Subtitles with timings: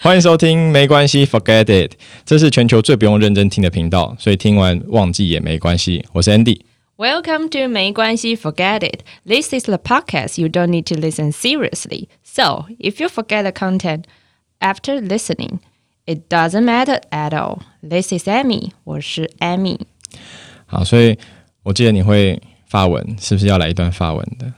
[0.00, 1.92] 欢迎收听，没关系，Forget it。
[2.24, 6.04] 这是全球最不用认真听的频道，所以听完忘记也没关系。
[6.12, 6.60] 我是 Andy。
[6.96, 9.00] Welcome to 没关系 Forget It.
[9.26, 12.06] This is the podcast you don't need to listen seriously.
[12.22, 14.04] So, if you forget the content
[14.60, 15.58] after listening,
[16.06, 17.62] it doesn't matter at all.
[17.82, 18.70] This is Amy.
[18.84, 19.80] 我是 Amy.
[20.66, 21.18] 好，所以
[21.64, 24.52] 我记得你会发文，是不是要来一段发文的？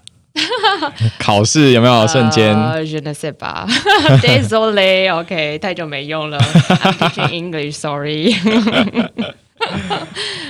[1.19, 2.55] 考试有没有瞬间？
[2.55, 3.67] 呃 je ne sais pas.
[4.21, 5.11] Désolé.
[5.11, 6.37] OK，太久没用了。
[6.39, 7.73] I'm teaching English.
[7.73, 8.33] Sorry.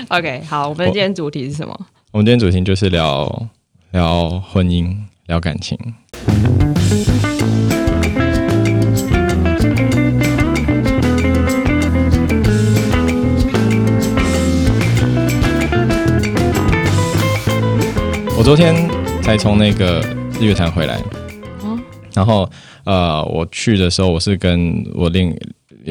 [0.09, 1.77] OK，好，我们今天主题是什么？
[2.11, 3.49] 我们今天主题就是聊
[3.91, 4.95] 聊婚姻，
[5.27, 5.77] 聊感情。
[18.37, 18.73] 我昨天
[19.21, 20.01] 才从那个
[20.39, 20.99] 日月潭回来，
[21.61, 21.79] 哦。
[22.13, 22.49] 然后
[22.83, 25.35] 呃，我去的时候，我是跟我另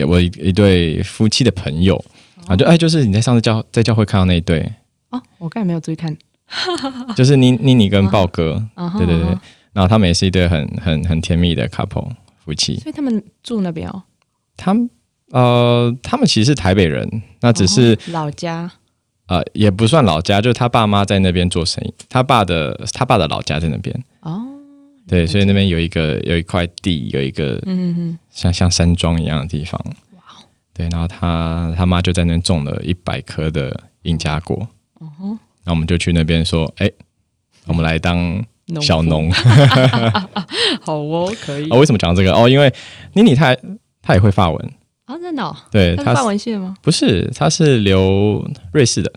[0.07, 2.03] 我一一对夫妻的朋友，
[2.47, 4.61] 啊，就哎，就是你在上次教在教会看到那一对，
[5.11, 6.17] 哦，我刚才没有注意看。
[7.15, 8.63] 就是妮妮妮跟豹哥，
[8.99, 9.29] 对对对。
[9.73, 12.11] 然后他们也是一对很很很甜蜜的 couple
[12.45, 12.75] 夫妻。
[12.79, 14.03] 所以他们住那边哦，
[14.57, 14.91] 他们
[15.31, 17.09] 呃，他们其实是台北人，
[17.41, 18.69] 那只是、哦老家。
[19.31, 24.43] 呃也不算老家，就是他爸妈在那边做生意，他爸的他爸的老家在那边，哦，
[25.07, 29.81] 对，所以那边有一个有一块地，有一个嗯哼像像山庄一样的地方。
[30.17, 30.23] 哇
[30.75, 34.67] 对，然后他他妈就在那边种了一百棵的印加果，
[35.01, 36.91] 嗯哼，那我们就去那边说，哎，
[37.67, 38.17] 我们来当
[38.67, 39.31] 农夫小农。
[40.83, 42.33] 好哦，可以哦，为什么讲这个？
[42.33, 42.73] 哦，因为
[43.13, 43.57] 妮妮她
[44.03, 44.73] 她也会法文，
[45.05, 46.77] 啊，真的、哦，对，她他是法文系的吗？
[46.81, 48.43] 不是，她是留
[48.73, 49.13] 瑞士的，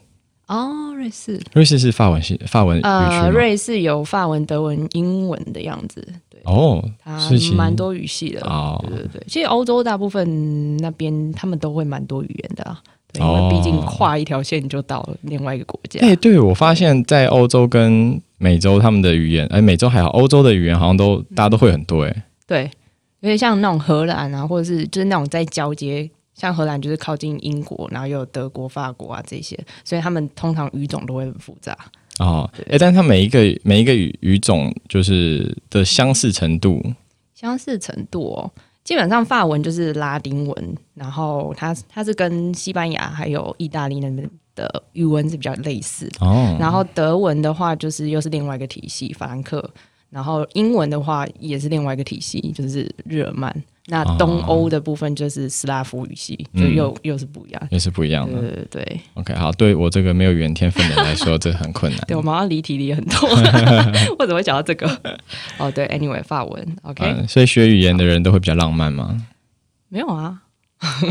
[0.54, 7.20] 哦，瑞士，瑞士是法文系法文呃，瑞士有法文、德文、英文的样子，对，哦，它
[7.56, 8.42] 蛮多语系的。
[8.42, 8.80] 哦。
[8.88, 12.80] 对对对，其实欧洲大部分那边他们都会蛮多语言的啊，
[13.16, 13.50] 因哦。
[13.50, 16.00] 为毕竟跨一条线就到了另外一个国家。
[16.06, 22.70] 哎、对我发现，在欧洲跟美洲他们的语言，哎，美洲还好，欧洲的语言好像都大家都会很多，哎，对，
[23.22, 31.78] 因为像那种荷兰啊，或者是就是那种在交接，像荷兰就是靠近英国，然后又有德国、法国啊这些，所以他们通常语种都会很复杂。
[32.20, 36.82] 哦，哎，但是它每一个每一个语语种就是的相似程度，
[37.34, 38.52] 相似程度哦，
[38.84, 49.68] 基本上法文就是拉丁文，然后它它是跟西班牙还有意大利那边的语文是比较类似，哦，然后德文的话就是又是另外一个体系，法兰克，
[50.12, 53.52] 然后英文的话也是另外一个体系，就是日耳曼。
[53.88, 57.68] 那东欧的部分就是斯拉夫语系，就又、又是不一样。
[57.70, 58.40] 也是不一样的。
[58.40, 62.02] 对对对，OK，好，对我这个没有语言天分的人来说，这很困难。
[62.08, 63.30] 对我们好像离题离很多，
[64.18, 64.88] 我怎么会讲到这个？
[65.58, 69.18] 哦，对，anyway，法文，OK，、嗯，所以学语言的人都会比较浪漫吗？
[69.90, 70.42] 没有啊，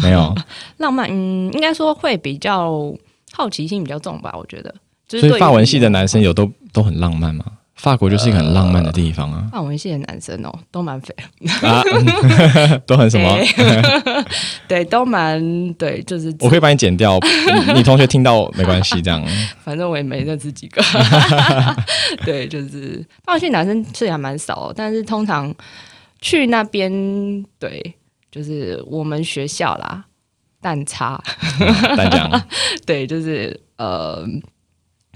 [0.02, 0.34] 没有，
[0.78, 2.94] 浪漫，嗯，应该说会比较
[3.32, 4.74] 好奇心比较重吧，我觉得。
[5.06, 7.44] 就是所以法文系的男生有都都很浪漫吗？
[7.82, 11.12] 法国就是一个很浪漫的地方啊，法文系的男生哦，都蛮肥，
[11.66, 11.82] 啊，
[12.86, 13.36] 都很什么？
[13.36, 14.24] 对
[14.68, 17.18] 对，都蛮对，就是 我可以帮你剪掉，
[17.66, 19.20] 你你同学听到没关系，这样。
[19.64, 20.80] 反正我也没认识几个。
[22.24, 25.52] 对，就是法文系男生是还蛮少的，但是通常
[26.20, 26.88] 去那边，
[27.58, 27.94] 对，
[28.30, 30.04] 就是我们学校啦，
[30.60, 31.20] 蛋差，
[31.96, 32.42] 单讲，
[32.86, 34.24] 对，就是呃，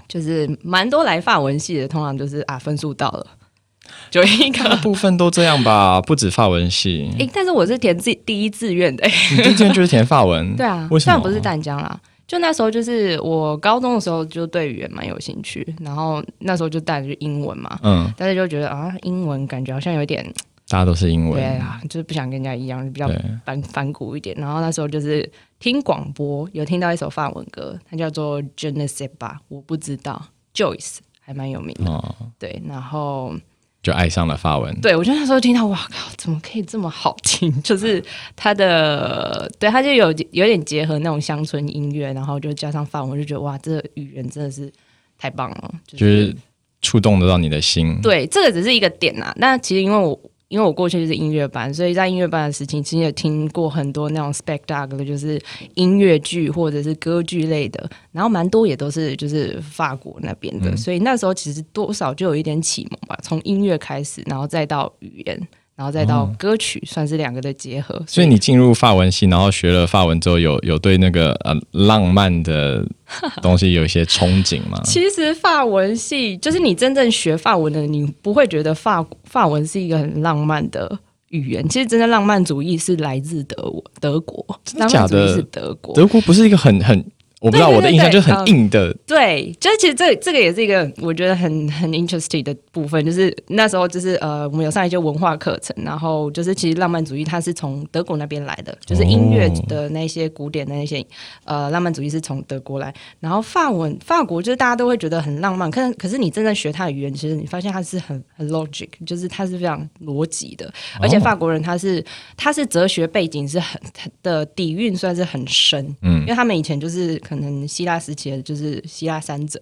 [0.07, 3.25] 就是蛮多来法文系的，通常就是啊分数到了，
[4.09, 4.75] 就一大个。
[4.77, 11.11] 部分都这样吧，不止法文系，诶、但是我是填自己第一志愿的、你之前就是填法文， 对啊，为什么？
[11.11, 20.25] 虽然不是淡江啦，就那时候就是我高中的时候就对语言蛮有兴趣，然后那时候就带着英文嘛，嗯，但是就觉得啊，英文感觉好像有点
[20.69, 23.09] 大家都是英文对，啊，就是不想跟人家一样，比较，
[23.45, 24.35] 反反骨一点。
[24.37, 25.29] 然后那时候就是
[25.59, 30.21] 听广播，有听到一首法文歌，它叫做 Je ne sais pas，我不知道
[30.53, 31.89] ，Joyce 还蛮有名的。
[31.89, 33.33] 哦，对，然后
[33.81, 34.77] 就爱上了法文。
[34.81, 37.61] 对我就那时候听到，哇靠，怎么可以这么好听？
[37.61, 38.03] 就是
[38.35, 44.69] 它的，对，它就有有点结合那种乡村音乐，然后就加上法文，我就觉得哇，这个语言真的是
[45.17, 46.35] 太棒了，就就是
[46.81, 48.01] 触动得到你的心。
[48.01, 49.33] 对，这个只是一个点啊。
[49.37, 55.41] 那其实因为我因为我过去就是音乐班，所以在音乐班的事情，其实也听过很多那种 spectacle，就是
[55.75, 65.47] 音乐剧或者是歌剧类的，然后蛮多也都是就是法国那边的，所以那时候其实多少就有一点启蒙吧，从音乐开始，然后再到语言。
[65.77, 68.03] 然后再到歌曲，算是两个的结合。
[68.07, 72.83] 所以你进入法文系，然后学了法文之后，有有对那个呃浪漫的
[73.43, 74.81] 东西有一些憧憬吗？
[74.83, 80.97] 其实法文系就是你真正学法文的，你不会觉得法法文是一个很浪漫的
[81.29, 81.69] 语言。
[81.69, 85.93] 其实真的浪漫主义是来自德国，德国真的假浪漫主义的是德国。
[85.93, 87.05] 德国不是一个很很，
[87.39, 101.05] 我不知道我的印象就是很硬的，对，就是其实这这个也是一个我觉得很很 interesting 的部分，就是那时候就是呃，我们有上一些文化课程，然后就是其实浪漫主义它是从德国那边来的，就是音乐的那些古典的那些
[101.43, 112.03] 呃浪漫主义是从德国来，然后法文法国就是大家都会觉得很浪漫，可可是你真正学它的语言，其实你发现它是很很 logic，就是它是非常逻辑的，而且法国人他是
[112.35, 113.79] 他是哲学背景是很
[114.23, 116.17] 的底蕴算是很深，嗯。
[116.21, 119.59] 因为他们以前就是可能希腊时期的，就是希腊三哲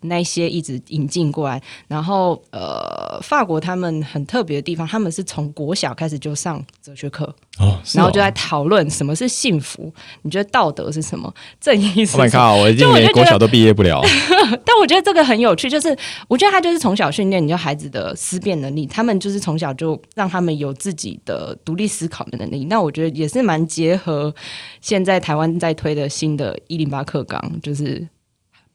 [0.00, 7.24] 那一些一直引进过来，然后呃，法国他们很特别的地方，他们是从国小开始就上哲学课，
[7.58, 12.30] 哦，哦然后就在讨论什么是幸福，你觉得道德是什么，正义是 Oh my。
[12.30, 12.60] god！
[12.60, 14.02] 我已经连国小都毕业不了。
[14.64, 15.96] 但我觉得这个很有趣，就是
[16.28, 22.64] 我觉得他就是从小训练你就孩子的思辨能力，他们就是从小就让他们有自己的独立思考的能力。
[22.64, 24.34] 那我觉得也是蛮结合
[24.80, 28.06] 现在台湾在推的新的“一零八课纲”，就是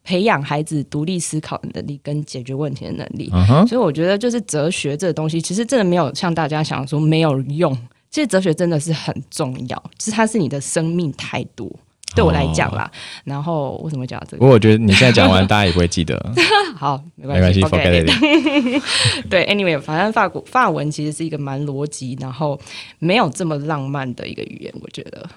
[0.02, 3.30] 培养孩子独立思考的能力跟解决问题的能力。
[3.66, 7.76] 所以我觉得就是哲学这个东西，其实真的没有像大家想说没有用。
[8.10, 11.74] 其实哲学真的是很重要，就是它是你的生命态度。
[12.14, 12.88] 对我来讲啦，
[13.24, 14.38] 然后为什么讲这个？
[14.38, 16.16] 不过我觉得你现在讲完，大家也不会记得，
[16.78, 18.82] 好，没没关系 forget，forget it it。
[19.28, 22.56] 对，anyway，反正法国法文其实是一个蛮逻辑，然后
[23.00, 25.28] 没有这么浪漫的一个语言，我觉得。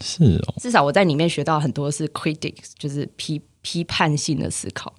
[0.00, 4.92] 对，是哦，至少我在里面学到很多是 critics，就是批批判性的思考。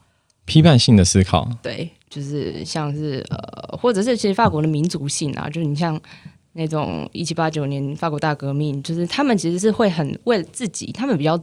[0.46, 6.00] 批判性的思考，对，就是像是呃，或者是其实法国的民族性啊，就是你像
[6.54, 11.42] 那种一七八九年法国大革命，就是他们其实是会很为自己，他们比较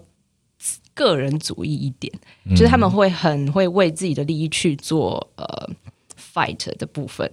[0.94, 2.12] 个人主义一点，
[2.50, 5.46] 就是他们会很会为自己的利益去做呃
[6.34, 7.31] fight 的部分。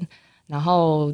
[0.47, 1.11] 然后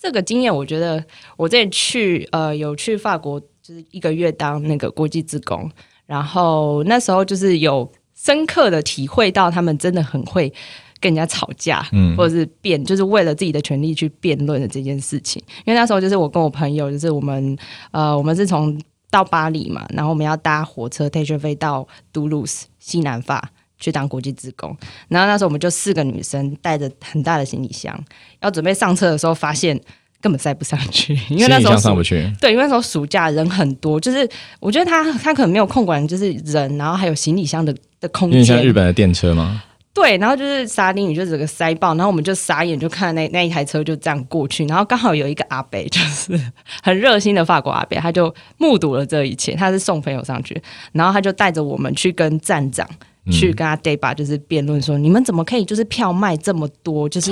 [0.00, 1.04] 这个经验，我觉得
[1.36, 5.70] 我之前去呃有去法国，就是一个月当那个国际职工，
[6.04, 10.52] 然后那时候就是有深刻的体会到他们真的很会
[10.98, 15.40] 跟人家吵架，嗯或者是辩，就是为了自己的权利去辩论的这件事情。
[15.64, 17.56] 因为那时候就是我跟我朋友，就是我们
[17.92, 18.76] 呃，我们是从
[19.08, 23.48] 到巴黎嘛，然后我们要搭火车 k e 飞到杜鲁斯西南法。
[23.78, 24.76] 去当国际职工，
[25.08, 27.98] 然后那时候我们就四个女生带着很大的行李箱，
[28.42, 29.80] 要准备上车的时候，发现
[30.20, 34.28] 根本塞不上去，因为那时候上不去，对，因为那时候暑假人很多，就是
[34.60, 38.72] 我觉得他他可能没有空管，就是人，然后还有行李箱的的空有点像日。
[38.72, 39.62] 本的电车吗？
[39.92, 46.40] 对，然后就是沙丁鱼就整个塞爆，然后我们就傻眼，就看那那一台车就这样过去，然后刚好有一个阿北，就是
[46.82, 50.62] 很热心的法国阿北，他就目睹了这一切，他是送朋友上去，
[50.92, 52.88] 然后他就带着我们去跟站长。
[53.30, 57.30] 去跟他 d e b a 就是辩论说，你们怎么可以就是票卖这么多，就是，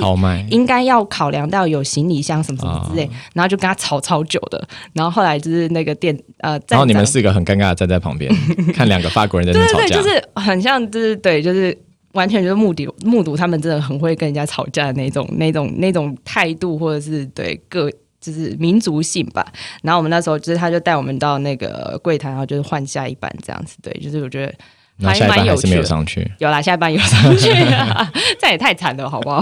[0.49, 8.31] 应该要考量到有行李箱什么什么之类，然后就跟他吵超久的，然后后来就是那个店呃，然后你们四个很尴尬的站在旁边，
[8.73, 11.77] 看两个法国人在那对对就是很像，就是对，就是
[12.13, 17.89] 完全就是目睹目睹他们真的很会跟人家吵架的那种那种那种态度，或者是对各
[18.21, 19.45] 就是民族性吧。
[19.81, 24.53] 然后我们那时候就是他就带我们到那个柜台，然后就是换下一班这样子，对，就是我觉得。
[24.99, 29.41] 然后下一班还是没有上去，有啦，下一班有上去、啊， 这也太惨了，好不好？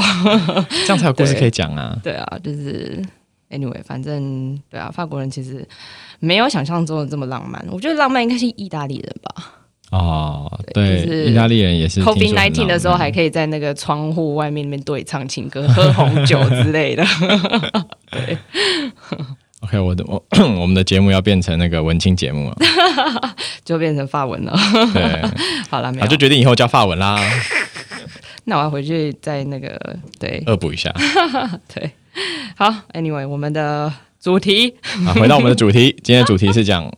[0.85, 1.97] 这样才有故事可以讲啊。
[2.03, 3.01] 对啊，就是
[3.49, 5.67] anyway，反正对啊，法国人其实
[6.19, 7.65] 没有想象中的这么浪漫。
[7.71, 9.53] 我觉得浪漫应该是意大利人吧。
[9.89, 17.03] 哦，对对，就是意大利人也是 COVID nineteen 的时候，还可以在那个窗户外面那边对唱情歌、喝红酒之类的。
[19.61, 20.23] OK，我的我
[20.59, 22.57] 我们的节目要变成那个文青节目了，
[23.65, 24.55] 就变成法文了。
[24.93, 25.21] 对，
[25.69, 27.19] 好了，没啊，有就，决定以后叫法文啦，
[28.45, 30.43] 那我要回去再那个对。
[30.45, 30.93] 恶补一下。
[31.73, 31.91] 对。
[32.55, 34.75] 好，Anyway，我们的主题。
[35.07, 36.91] 啊，回到我们的主题，今天的主题是讲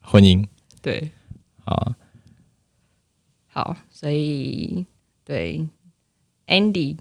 [0.00, 0.44] 婚姻。
[0.80, 1.10] 对。
[1.64, 1.94] 啊，
[3.52, 4.86] 好，所以
[5.24, 5.66] 对。
[6.46, 6.96] Andy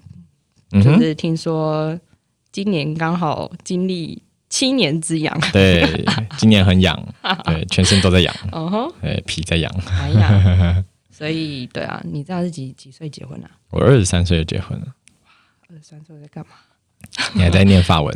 [0.72, 2.00] 就是听说
[2.52, 4.23] 今年刚好经历
[4.54, 6.06] 七年之痒，对，
[6.38, 6.96] 今年很痒，
[7.44, 9.74] 对，全身都在痒，嗯哼，对，皮在痒。
[10.00, 13.50] 哎呀， 所以对啊，你知道是几几岁结婚啊？
[13.72, 14.86] 我二十三岁就结婚了，
[15.68, 16.52] 二十三岁在干嘛？
[17.34, 18.16] 你还在念法文？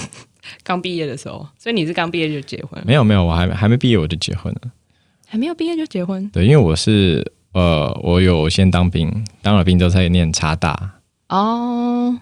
[0.64, 4.72] 刚毕业的时候，所以你是刚毕业就结婚，没有没有，我还还没毕业我就结婚了。
[5.28, 12.18] 还没有毕业就结婚对，因为我是呃，我有先当兵，当了兵之后才念茶大，哦，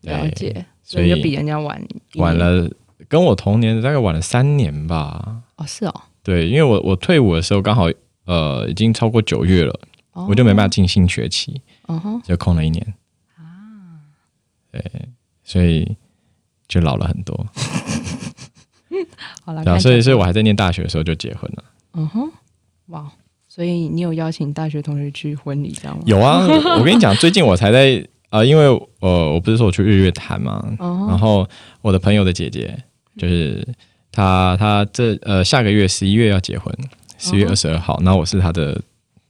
[0.00, 1.78] 了解，所以就比人家晚
[2.14, 2.66] 晚了
[3.08, 5.42] 跟我同年的大概晚了三年吧。
[5.56, 7.90] 哦，是哦，对，因为我我退伍的时候刚好
[8.24, 9.80] 呃已经超过九月了，
[10.12, 12.94] 哦我就没办法进新学期，嗯哼，就空了一年。
[13.36, 14.00] 啊，
[14.72, 14.82] 对，
[15.44, 15.94] 所以
[16.66, 17.46] 就老了很多。
[19.44, 21.64] 好了，所以所以我还在念大学的时候就结婚了。
[21.92, 22.30] 嗯哼，
[22.86, 23.12] 哇，
[23.46, 26.02] 所以你有邀请大学同学去婚礼，这样吗？
[26.06, 26.46] 有啊，
[26.78, 28.64] 我跟你讲，最近我才在呃，因为
[29.00, 31.48] 呃，我不是说我去日月潭嘛，哦然后
[31.80, 32.76] 我的朋友的姐姐
[33.16, 33.66] 就是
[34.12, 36.72] 她，她这呃下个月十一月要结婚，
[37.18, 38.80] 十月哦二十二号，然后我是她的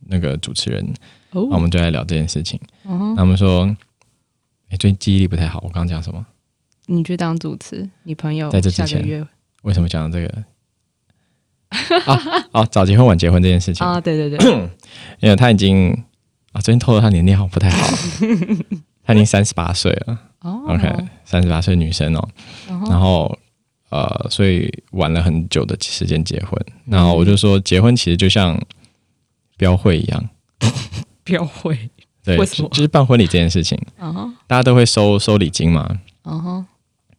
[0.06, 0.84] 那个主持人，
[1.30, 2.58] 那我哦，们就在聊这件事情。
[3.16, 3.64] 他们说，
[4.70, 6.24] 哎，最近记忆力不太好，我刚刚讲什么？
[6.86, 9.26] 你去当主持，你朋友在这之前
[9.62, 10.44] 为什么讲这个？
[12.06, 12.18] 啊
[12.52, 14.52] 啊，早结婚晚结婚这件事情，啊，对对对，
[15.20, 15.90] 因为他已经
[16.52, 17.86] 啊，最近透露他年龄好像不太好，
[19.08, 20.18] 他已经三十八岁了。
[20.42, 20.64] 哦。
[20.68, 20.86] OK，
[21.24, 22.28] 三十八岁女生哦，
[22.90, 23.34] 然后
[23.88, 26.60] 呃，所以晚了很久的时间结婚。
[26.84, 28.60] 然后我就说，结婚其实就像
[29.56, 30.28] 标会一样，
[31.24, 31.90] 标会，
[32.22, 33.78] 对，就就是办婚礼这件事情，
[34.46, 35.88] 大家都会收收礼金嘛，
[36.24, 36.66] 嗯哼，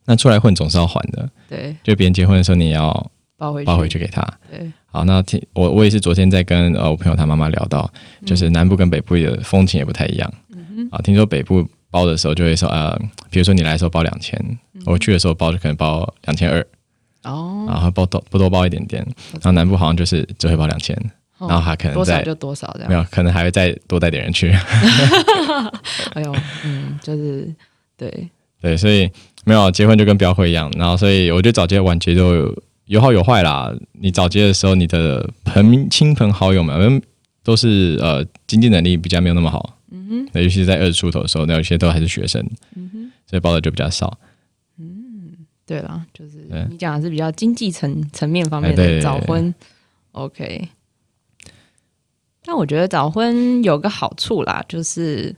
[0.05, 4.21] 那出来混总是要还的，对，就别人结婚的时候你也要包回去，包回去给他。
[4.51, 7.91] 对，好，那听我我也是昨天在跟呃我朋友他妈妈聊到，
[8.27, 10.31] 就是南部跟北部的风情也不太一样。
[10.91, 12.97] 啊，听说北部包的时候就会说呃，
[13.29, 14.39] 比如说你来的时候包两千，
[14.85, 16.65] 我去的时候包就可能包两千二，
[17.23, 20.95] 哦，然后包多不多包一点点，然后南部好像就是只会包两千，
[21.39, 24.51] 然后还可能多少就多少这样，没有，可能还会再多带点人去。
[26.13, 27.53] 哎呦，嗯，就是
[27.97, 28.29] 对，
[28.61, 29.09] 对，所以
[29.45, 33.73] 没有结婚就跟标会一样，然后所以我觉得早结晚结就有有好有坏啦。
[33.93, 37.01] 你早结的时候，你的朋亲朋好友们嗯
[37.49, 42.39] 都是呃经济能力比较没有那么好，嗯哼，那尤其是在二十出头的时候，那有些都还是学生，
[42.75, 44.19] 嗯哼，所以报的就比较少。
[44.77, 45.33] 嗯
[45.65, 49.51] 对啦，就是你讲的是比较经济层层面方面的早婚
[50.11, 50.69] ，OK。
[52.43, 55.35] 但我觉得早婚有个好处啦，就是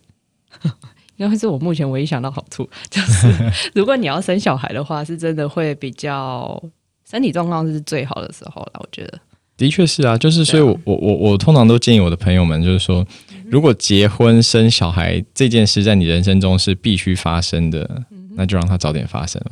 [1.15, 3.27] 应该是我目前唯一想到好处，就是
[3.73, 6.61] 如果你要生小孩的话，是真的会比较
[7.09, 8.79] 身体状况是最好的时候了。
[8.79, 9.19] 我觉得，
[9.61, 13.05] 的确是啊，就是所以我，我我我通常都建议我的朋友们，就是说，
[13.45, 17.87] 如果结婚生小孩这件事在你人生中是必须发生的，
[18.35, 19.51] 那就让它早点发生吧。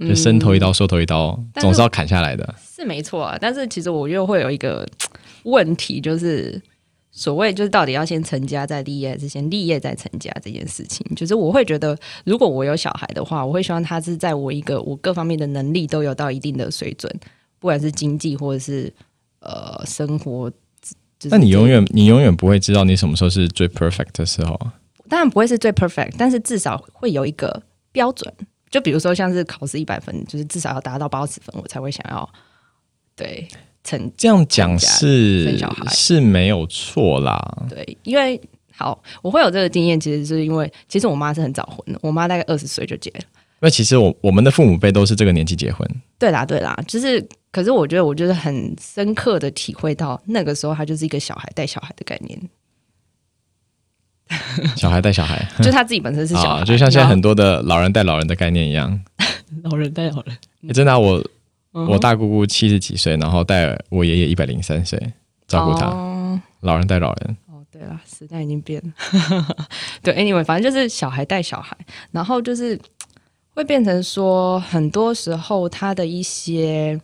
[0.00, 2.54] 就伸头一刀，收头一刀，总是要砍下来的。
[2.60, 4.84] 是没错啊，但是其实我又会有一个
[5.44, 6.60] 问题，就是
[7.12, 17.08] 所谓就是到底要先成家再立业，还是先立业再成家这件事情，就是我会觉得，如果我有小孩的话，我会希望他是在我一个我各方面的能力都有到一定的水准，
[17.60, 18.92] 不管是经济或者是
[19.46, 20.50] 呃生活。
[21.18, 24.74] 就是那你永远你永远不会知道你什么时候是最 perfect 的时候啊。
[25.08, 28.30] 当然不会是最 perfect，但是至少会有一个标准。
[28.68, 32.28] 就比如说像是考试一百分，就是至少要达到八十分，我才会想要
[33.14, 33.48] 对
[33.84, 35.56] 成这样讲是
[35.88, 37.40] 是没有错啦。
[37.70, 38.38] 对，因为
[38.74, 43.20] 好，我会有这个经验，其实是因为其实我妈是很早婚的，我妈大概二十岁就结了。
[43.20, 45.88] 因为其实我我们的父母辈都是这个年纪结婚，
[46.18, 47.26] 对啦，对啦，就是，
[47.56, 52.38] 可是我觉得，我就是很深刻的体会到，那个时候他就是一个小孩带小孩的概念，
[54.76, 59.00] 小孩带小孩就他自己本身是小孩，啊，就像现在很多的老人带老人的概念一样。
[59.64, 60.36] 老人带老人，
[60.66, 61.24] 诶真的啊、我
[61.72, 65.00] 嗯我大姑姑七十几岁，然后带我爷爷一百零三岁，
[65.48, 67.36] 照顾他，哦老人带老人。
[67.46, 69.56] 哦，对了，时代已经变了。
[70.04, 71.74] 对，anyway，反正就是小孩带小孩，
[72.10, 72.78] 然后就是
[73.54, 77.00] 会变成说，很多时候他的一些，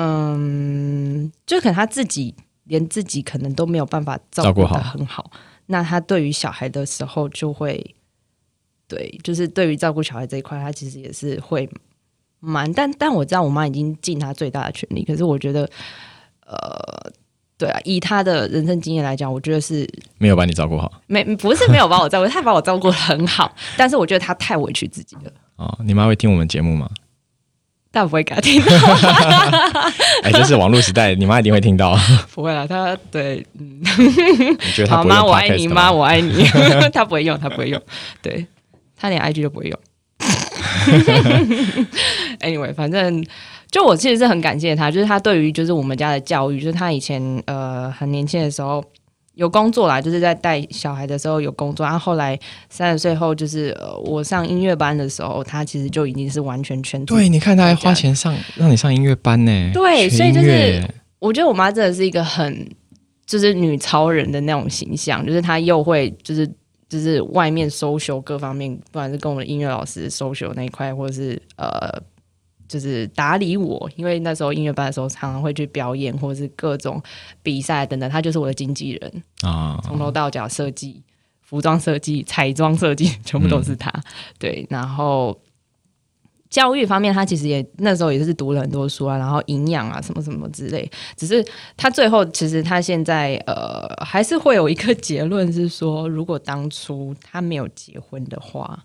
[0.00, 2.32] 嗯，就可能他自己
[2.64, 5.28] 连自己可能都没有办法照顾好的很好，
[5.66, 7.94] 那他对于小孩的时候就会，
[8.86, 11.68] 对，就是对于照顾小孩这一块，他其实也是会
[12.38, 15.68] 蛮，但但我知道我妈已经尽她最大的全力，可是我觉得，
[16.46, 17.12] 呃。
[17.58, 19.84] 对啊，以她的人生经验来讲，我觉得是
[20.18, 25.76] 没有把你照顾好没不是没有把我照顾，她把我照顾得很好，但是我觉得她太委屈自己了，哦。
[25.84, 26.88] 你妈会听我们节目吗？
[27.90, 28.70] 但不会给他听到，
[30.22, 31.98] 哎，这是网络时代，你妈一定会听到。
[32.34, 36.44] 不会啦，他对，嗯，你觉得她好妈我爱你，妈我爱你，
[36.92, 37.80] 他不会用，他不会用，
[38.22, 38.46] 对
[38.96, 39.78] 他连 IG 都不会用。
[42.40, 43.24] anyway，反正
[43.70, 48.84] 就我其实是很感谢他，就是他对于就是我们家的教育，就是他以前呃很年轻的时候。
[49.38, 52.36] 有工作啦，就是在带小孩的时候有工作，然后后来
[52.68, 59.70] 三十岁后，就是呃我上音乐班的时候，他其实就已经是完全全职对，你看他还花钱上让你上音乐班呢。
[59.72, 60.82] 对所以就是
[61.20, 62.68] 我觉得我妈真的是一个很
[63.26, 66.44] 就是女超人的那种形象，就是她又会就是
[66.88, 72.02] 就是外面 social 各方面，不管是跟我们的音乐老师 social 那一块，或者是呃
[72.68, 77.02] 就是打理我，因为那时候音乐班的时候常常会去表演或者是各种
[77.42, 81.02] 比赛等等，他就是我的经纪人，啊，从头到脚设计。
[81.40, 83.90] 服装设计、彩妆设计， 全部都是他。
[84.38, 85.34] 对，然后
[86.50, 90.90] 教育方面，他其实也那时候也是读了很多书啊，然后营养啊什么什么之类。
[91.16, 91.42] 只是
[91.74, 98.84] 他最后其实他现在呃还是会有一个结论是说，如果当初他没有结婚的话，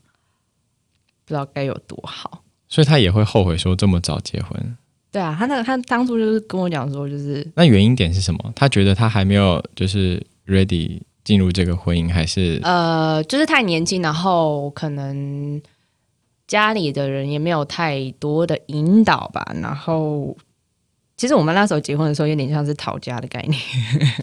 [1.26, 2.43] 不知道该有多好。
[2.74, 4.78] 所以他也会后悔说这么早结婚。
[5.12, 8.52] 对啊，他那个他当初就是跟我讲说，就是那原因点是什么？
[8.56, 15.62] 他觉得他还没有就是 ready 进入这个婚姻，还是呃，就是太年轻，然后可能
[16.48, 19.56] 家里的人也没有太多的引导吧。
[19.62, 20.36] 然后
[21.16, 23.62] 其实我们那时候结婚的时候，有点像是讨家的概念，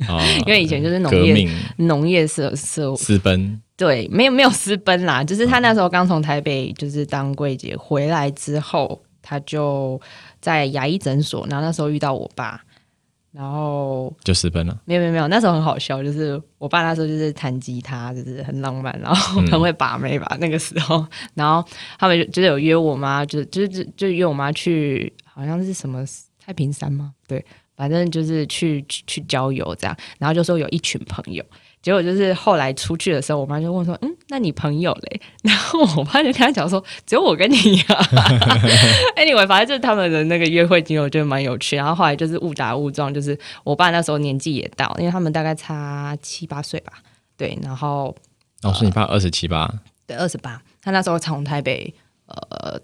[0.08, 3.62] 啊 因为以前就是农业农业社社私奔？
[3.80, 9.98] 对，没有没有私奔啦，就是他那时候刚从台北就是当柜姐回来之后，他就
[10.38, 12.60] 在牙医诊所，然后那时候遇到我爸，
[13.32, 14.78] 然后就私奔了。
[14.84, 21.66] 没有没有没有，那时候很好笑，就是我爸那时候就是弹吉他，就是很浪漫，然后嗯很会把妹吧、那个时候，然后
[21.98, 26.04] 他们就就是有约我妈，就就是就就约我妈去，好像是什么
[26.38, 27.14] 太平山吗？
[27.26, 27.42] 对，
[27.74, 31.42] 反正就是去去去郊游这样，然后就说有一群朋友。
[31.82, 37.84] 结果就是后来出去的时候，我妈就问说：“嗯，那你朋友嘞？” 然后我爸就跟他讲说：“只有我跟你呀、
[39.16, 41.76] anyway，反正就是他们的那个约会经历，我觉得蛮有趣。
[41.76, 46.92] 然后后来就是误打误撞，就是我爸那时候年纪也到，因为他们大概差七八岁吧，
[47.36, 48.14] 对，然后
[48.62, 49.72] 哦，是你爸二十七八，
[50.06, 51.94] 对二十八，他那时候从台北
[52.26, 52.78] 呃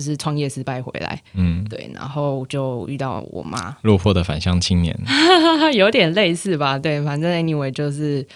[0.00, 4.98] 就是创业失败回来，嗯，对，然后就遇到我妈， 落魄的返乡青年。
[5.76, 8.26] 有点类似吧，对，反正 anyway 就是，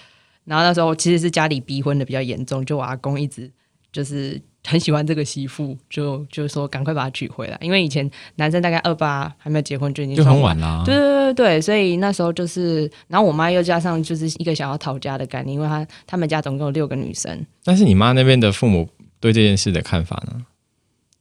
[0.45, 3.51] 然后那时候其实是家里逼婚的比较严重，就我阿公一直
[3.91, 10.83] 就是很喜欢这个媳妇，就就说赶快把她娶回来，因为以前男生大概二八还没有结婚就已经就很晚啦。
[10.85, 17.43] 对对对对，所以那时候就是，然后我妈又加上就是一个想要讨家的概念，因为她他们家总共有六个女生。
[17.65, 18.87] 但是你妈那边的父母
[19.19, 20.45] 对这件事的看法呢？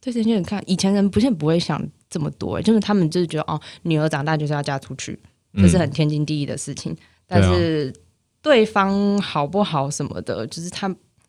[0.04, 5.18] 对这些人看，以前人不是不会想这么多，就是他们就是觉得哦，女儿长大就是要嫁出去，
[5.54, 6.94] 这是很天经地义的事情。
[7.26, 7.90] 但是
[8.42, 10.86] 对方好不好什么的，就是他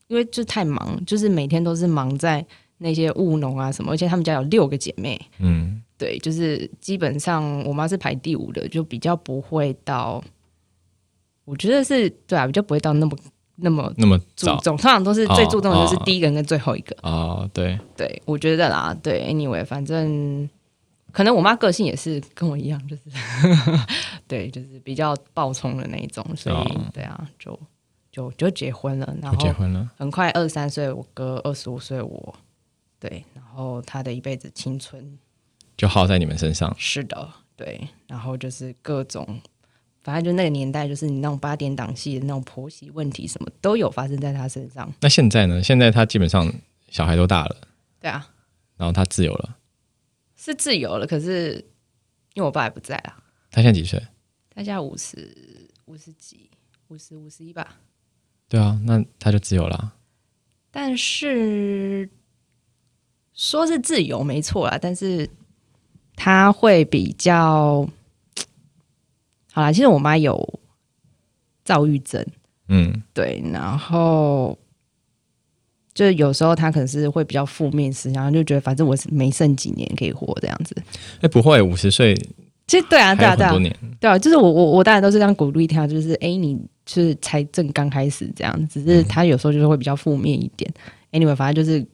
[0.08, 2.46] 因为就太忙，就是每天都是忙在
[2.80, 10.22] 那些务农啊什么，而且他们家有六个姐妹，嗯，对，就是基本上我妈是排第五的，就比较不会到，
[11.46, 13.18] 我觉得是对啊，比较不会到那么
[13.58, 16.96] 那么那么早注重，通常都是最注重的就是哦第一个跟最后一个。
[17.02, 20.50] 哦，对，对，我觉得啦，对，anyway，反正
[21.12, 23.04] 可能我妈个性也是跟我一样，就是
[24.28, 27.58] 对，就是比较暴冲的那一种，所以、哦对啊，就
[28.12, 29.90] 就就结婚了，然后结婚了。
[29.98, 32.36] 很快二十三岁，我哥二十五岁，我
[33.00, 35.18] 对，然后他的一辈子青春
[35.78, 36.74] 就耗在你们身上。
[36.78, 39.40] 是的，对，然后就是各种，
[40.06, 44.94] 反正就那个年代，就是你那种八点档戏的那种婆媳问题，什么都有发生在他身上。
[45.02, 45.64] 那现在呢？
[45.64, 46.54] 现在他基本上
[46.92, 47.58] 小孩都大了，
[48.00, 48.30] 对啊，
[48.78, 49.58] 然后他自由了。
[50.36, 51.56] 是自由了，可是
[52.36, 53.18] 因为我爸也不在啊，
[53.50, 54.00] 他现在几岁？
[54.54, 56.52] 他现在五十五十几，
[56.90, 57.76] 五十五十一吧。
[58.48, 59.96] 对啊，那他就自由了啊。
[60.70, 62.08] 但是
[63.34, 65.28] 说是自由没错啦，但是
[66.16, 67.90] 他会比较
[69.56, 69.72] 好啦。
[69.72, 70.60] 其实我妈有
[71.64, 72.26] 躁郁症。
[72.68, 74.58] 嗯，对，然后
[75.94, 80.76] 就有时候她可能是会比较负面思想，就觉得反正我是没剩几年可以活这样子。
[81.22, 82.14] 哎，不会，五十岁
[82.68, 83.98] 其实对啊，对啊，对啊还有很多，年。
[84.00, 90.70] 对啊，就是我我我当然都是这样鼓励他，就是哎，诶你就是才正刚开始这样，只是他有时候就是会比较负面一点。
[91.12, 91.86] anyway，反正就是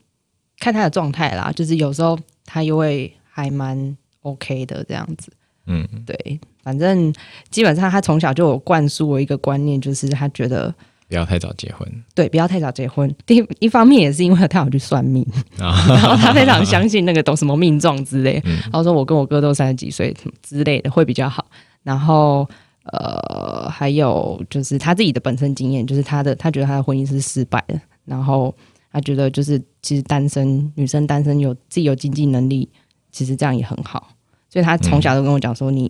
[0.58, 5.30] 看他的状态啦，就是有时候他又会还蛮 OK 的这样子。
[5.68, 7.14] 嗯，对，反正
[7.50, 10.74] 基本上他从小就有灌输我一个观念，就是他觉得
[11.08, 13.14] 不要太早结婚对，不要太早结婚。
[13.26, 15.26] 第一一方面也是因为他有去算命，
[15.60, 15.86] 啊。
[15.88, 21.46] 然后他非常相信那个懂什么命状之类，嗯然后说我跟我哥都三十几岁什么之类的会比较好。
[21.84, 22.48] 然后
[22.84, 28.54] 呃，还有就是他自己的本身经验，就是他的他觉得他的婚姻是失败的，然后
[28.92, 32.68] 他觉得就是其实单身女生单身有自己有经济能力，
[33.12, 34.10] 其实这样也很好。
[34.52, 35.90] 所以他从小都跟我讲说，你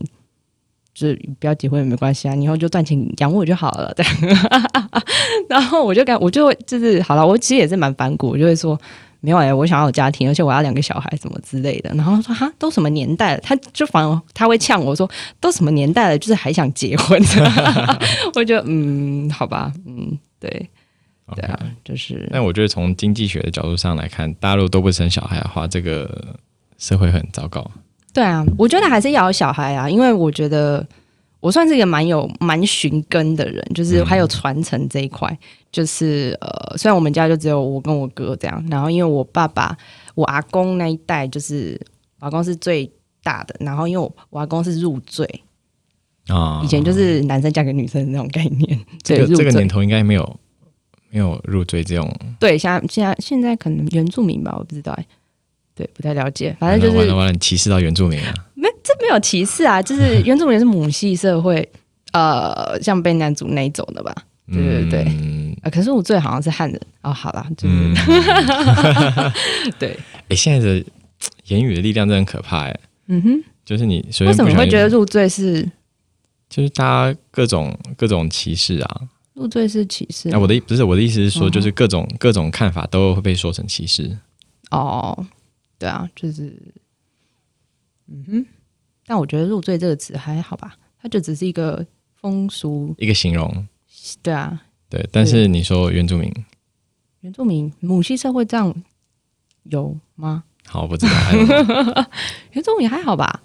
[0.93, 3.93] 就是不要结婚也没关系啊，你以后就赚钱养我就好了。
[3.95, 4.37] 这样，
[5.49, 8.79] 然后我就感我就会就是好了，我其实也是蛮反骨，我就会说。
[9.23, 11.91] 没有哎、我想要有家庭，而且我要两个小孩什么之类的。
[11.93, 13.41] 然后他说哈，都什么年代了？
[13.41, 15.07] 他就反而他会呛我说，
[15.39, 17.21] 都什么年代了，就是还想结婚。
[18.33, 20.49] 我觉得嗯，好吧，嗯，对
[21.35, 26.35] 对啊，就是但我觉得从经济学的角度上来看，大陆都不生小孩的话，这个
[26.79, 27.69] 社会很糟糕。
[28.13, 30.85] 对啊，我觉得还是要有小孩啊，因为我觉得
[31.39, 35.37] 我算是一个蛮有蛮寻根的人，就是还有传承这一块。
[35.71, 39.77] 就是呃，虽然我们家就只有我跟我哥这样，然后因为我爸爸，
[40.15, 41.79] 我我阿公那一代，就是
[42.19, 42.91] 我阿公是最
[43.23, 45.25] 大的，然后因为我我阿公是入赘，
[46.27, 50.39] 啊，以前就是男生嫁给女生的那种概念， 对，这个这个年头应该没有
[51.09, 55.05] 没有入赘这种，对，现在现在现在可能原住民吧，我不知道哎，
[55.81, 58.33] 对，不太了解，反正就是完了完了，你歧视到原住民啊！
[58.83, 61.67] 这没有歧视啊，就是 原住民是母系社会，
[62.13, 64.13] 呃，像被男主那一种的吧，
[64.51, 65.03] 对对对。
[65.07, 66.81] 嗯啊，可是我最好像是汉人。
[67.01, 67.95] 哦，好啦，就是、嗯，
[69.79, 69.97] 对，
[70.29, 70.83] 哎，现在的
[71.45, 75.67] 言语的力量真的很可怕哎，嗯哼，就是你随为什么会觉得入罪是？
[76.49, 79.01] 就是大家各种各种歧视啊？
[79.33, 80.29] 入罪是歧视？
[80.29, 84.17] 那、我的意不是我的意思是说，嗯就是各种各种看法都会被说成歧视。
[84.71, 85.25] 哦，
[85.81, 86.55] 对啊，就是，
[88.07, 88.45] 嗯哼，
[89.07, 93.67] 但我觉得“入赘”这个词还好吧，它就只是一个风俗，一个形容，
[94.21, 95.09] 对啊，对。
[95.11, 96.31] 但是你说原住民，
[97.21, 98.71] 原住民母系社会这样
[99.63, 100.43] 有吗？
[100.67, 101.11] 好，我不知道
[102.53, 103.41] 原住民还好吧？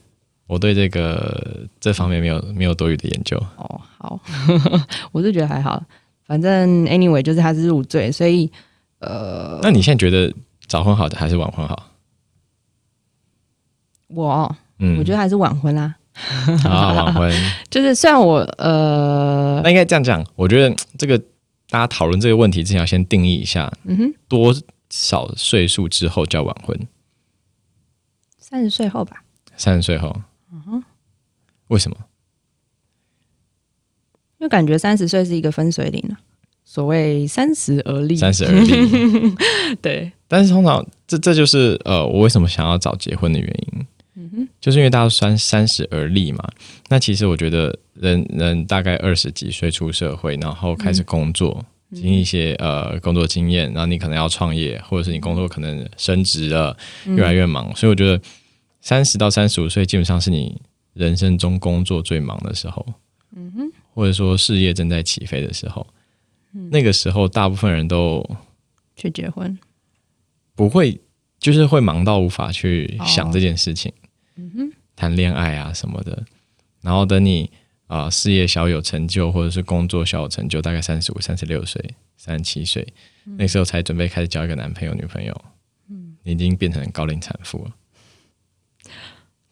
[0.47, 3.39] 我对这个这方面没有没有多余的研究。
[3.57, 4.21] 哦，好，
[5.11, 5.83] 我是觉得还好，
[6.27, 8.53] 反正 anyway 就是他是入赘，所以
[8.99, 10.31] 呃，那你现在觉得
[10.69, 11.91] 早婚好的还是晚婚好？
[14.09, 15.95] 我嗯，我觉得还是晚婚啦，
[16.65, 17.33] 啊，晚婚。
[17.71, 21.19] 就是虽然我呃那应该这样讲，我觉得这个
[21.69, 24.55] 大家讨论这个问题之前要先定义一下，嗯哼多
[24.91, 26.79] 少岁数之后叫晚婚？
[28.39, 29.25] 三十岁后吧，
[29.57, 30.15] 三十岁后。
[30.53, 30.85] 嗯哼
[31.69, 31.97] 为什么？
[34.39, 36.21] 因为感觉三十岁是一个分水岭啊，
[36.65, 39.35] 所谓三十而立，三十而立。
[39.83, 43.86] 对，但是通常这这就是呃，我为什么想要早结婚的原因。
[44.67, 46.43] 就是因为大家都三三十而立嘛。
[46.89, 57.73] 那其实我觉得人人大概二十几岁出社会，然后开始工作，经历一些呃工作经验，然后你可能要创业，或者是你工作可能升职了，越来越忙。
[57.77, 58.21] 所以我觉得
[58.81, 60.61] 三十到三十五岁基本上是你
[60.95, 62.85] 人生中工作最忙的时候，
[63.37, 65.87] 嗯哼，或者说事业正在起飞的时候。
[66.73, 68.29] 那个时候，大部分人都
[68.97, 69.57] 去结婚，
[70.57, 70.99] 不会，
[71.39, 73.93] 就是会忙到无法去想哦这件事情，
[74.95, 76.25] 谈恋爱啊什么的。
[76.83, 77.51] 然后等你
[77.87, 82.87] 啊、呃事业小有成就，或者是工作小有成就，大概三十五、三十六岁、三十七岁，
[83.37, 85.35] 那时候才准备开始交一个男朋友、女朋友。
[86.23, 88.91] 你已经变成高龄产妇了。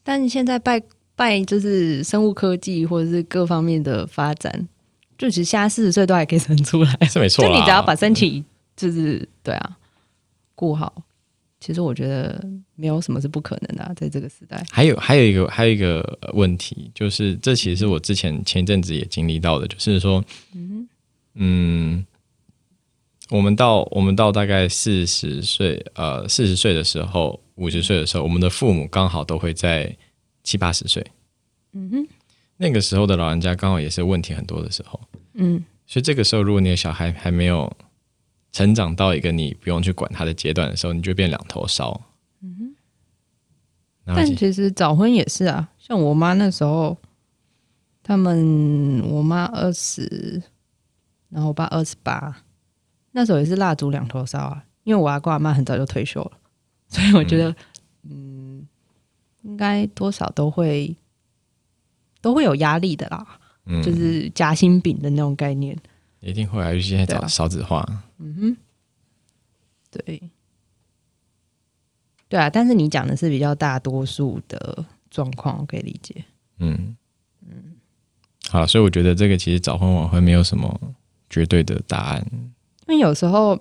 [0.02, 0.82] 但你现在拜
[1.14, 4.68] 拜就是生物科技或者是各方面的发展，
[5.16, 8.44] 就其实现在四十岁都还可以生出来，是没错，就你只要把身体
[8.76, 9.76] 就是对啊
[10.56, 11.03] 顾好，
[11.64, 14.62] 其实我觉得没有什么是不可能的、啊，在这个时代。
[14.70, 20.22] 还有还有一个还有一个呃问题，就是这其实是我之前前一阵子也经历到的，就是说，
[21.32, 22.04] 嗯，
[23.30, 29.96] 我们到我们到大概四十岁，呃，四十岁的时候，五十岁的时候，我们的父母刚好都会在
[30.42, 31.02] 七八十岁，
[31.72, 32.06] 嗯哼，
[32.58, 35.00] 那个时候的老人家刚好也是问题很多的时候，
[35.32, 37.74] 嗯，所以这个时候，如果你的小孩还没有
[38.54, 42.00] 成长到一个你不用去管他的阶段的时候，你就变两头烧。
[42.40, 46.96] 嗯哼，但其实早婚也是啊，像我妈那时候，
[48.00, 50.40] 他们我妈二十，
[51.30, 52.44] 然后我爸二十八，
[53.10, 56.32] 那时候也是蜡烛两头烧啊，因为我阿公阿妈很早就退休了，
[56.86, 57.52] 所以我觉得，
[58.08, 58.64] 嗯，
[59.42, 60.94] 应该多少都会
[62.20, 63.26] 都会有压力的啦，
[63.66, 63.82] 嗯。
[63.82, 65.76] 就是夹心饼的那种概念，
[66.24, 67.20] 一定会啊，尤其现在对啊。
[67.22, 67.86] 少少子化，
[68.18, 68.56] 嗯哼。
[69.90, 70.22] 对，
[72.28, 76.24] 对啊，但是你讲的是比较大多数的状况，我可以理解。
[76.58, 76.96] 嗯。
[77.46, 77.76] 嗯，
[78.48, 80.80] 好，所以我觉得这个其实早婚晚婚没有什么
[81.28, 83.58] 绝对的答案，因为有时候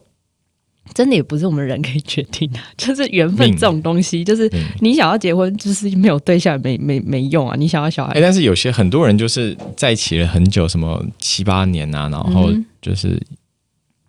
[0.94, 4.60] 真的也不是我们人可以决定的， 就是缘分这种东西，就是嗯。
[4.82, 7.56] 你想要结婚，就是没有对象没没没用啊。
[7.56, 13.20] 你想要小哎、孩，但是有些很多人就是在一起了很久，什么七八年啊，然后嗯就是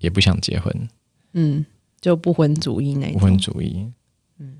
[0.00, 0.88] 也不想结婚，
[1.34, 1.64] 嗯，
[2.00, 3.86] 就不婚主义那不婚主义，
[4.40, 4.56] 嗯。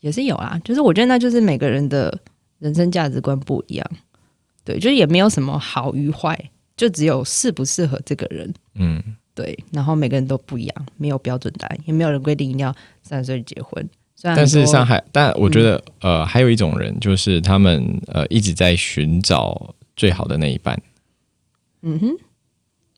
[0.00, 0.58] 也是有啊。
[0.64, 2.18] 就是我觉得那就是每个人的
[2.58, 3.90] 人生价值观不一样，
[4.64, 8.52] 对，就是也没有什么好与坏，就只有适不适合这个人。
[8.74, 9.02] 嗯，
[9.36, 13.88] 对，然后每个人都不一样，没有标准答案，也没有人规定一定要三十岁结婚。
[14.16, 20.74] 虽然但是上海，但我觉得、呃，还有一种人就是他们呃一直在寻找最好的那一半，
[21.82, 22.16] 嗯哼，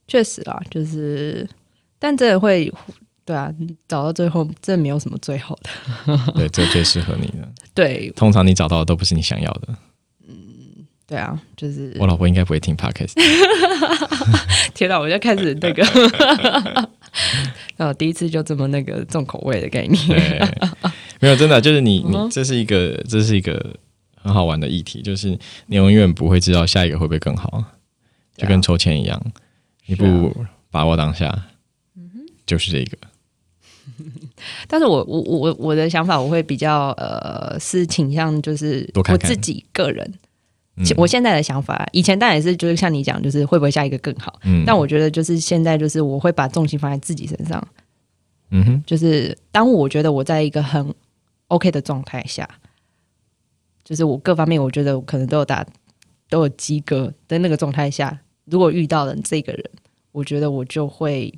[0.07, 1.45] 确实啦，就是，
[1.99, 2.73] 但这个会，
[3.25, 6.17] 对啊，你找到最后，这没有什么最好的。
[6.35, 7.47] 对，这最适合你的。
[7.73, 9.75] 对，通常你找到的都不是你想要的。
[11.09, 13.13] 对啊，就是我老婆应该不会听 podcast，
[14.75, 15.83] 天哪，我就开始那个，
[17.77, 20.49] 呃，第一次就这么那个重口味的概念。
[21.19, 23.75] 没有，真的就是你，你这是一个，这是一个
[24.21, 27.63] 很好玩的议题，就是你永远不会知道下一个会不会更好，
[28.37, 29.19] 就跟抽签一样，
[29.87, 30.31] 你不
[30.69, 31.35] 把握当下，
[32.45, 32.97] 就是这个。
[34.67, 40.13] 但是我我我我的想法，我会比较呃是倾向就是我自己个人，
[40.97, 44.63] 我现在的想法，以前当然也是就是像你讲，就是会不会下一个更好，嗯。
[44.65, 47.65] 但我觉得就是现在就是我会把重心放在自己身上，
[48.51, 50.93] 嗯哼，就是当我觉得我在一个很
[51.47, 52.47] OK 的状态下，
[53.83, 55.65] 就是我各方面我觉得我可能都有打
[56.29, 59.63] 都有及格的那个状态下，如果遇到了这个人，
[60.11, 61.33] 我觉得我就会，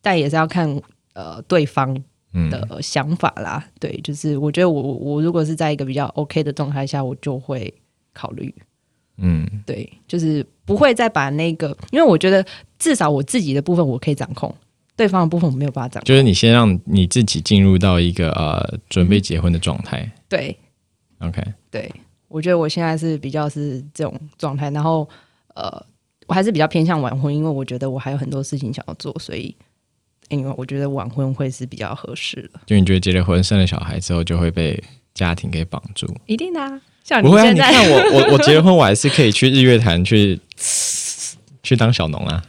[0.00, 0.80] 但也是要看
[1.14, 1.94] 呃对方
[2.32, 2.48] 嗯。
[2.48, 3.62] 的想法啦。
[3.78, 7.72] 对，就是我觉得我我如果是在一个比较 OK 的状态下，我就会
[8.12, 8.54] 考虑。
[9.18, 12.44] 嗯对，就是不会再把那个，因为我觉得
[12.78, 14.52] 至少我自己的部分我可以掌控，
[14.96, 16.06] 对方的部分我没有办法掌控。
[16.06, 20.10] 就是你先让你自己进入到一个呃准备结婚的状态。
[20.28, 20.56] 对
[21.18, 21.92] OK，对，
[22.26, 25.08] 我觉得我现在是比较是这种状态，然后
[25.54, 25.70] 呃，
[26.26, 29.54] 我还是比较偏向晚婚，因为我觉得我还有很多事情想要做，所以
[30.30, 32.60] 因为我觉得晚婚会是比较合适的。
[32.66, 34.82] 就你觉得结了婚、生了小孩之后，就会被
[35.14, 36.12] 家庭给绑住？
[36.26, 37.42] 一定的、啊，像不会啊！
[37.44, 40.38] 现在，你看我，我我 结了婚，我还是可以去日月潭去
[41.62, 42.42] 去当小农啊。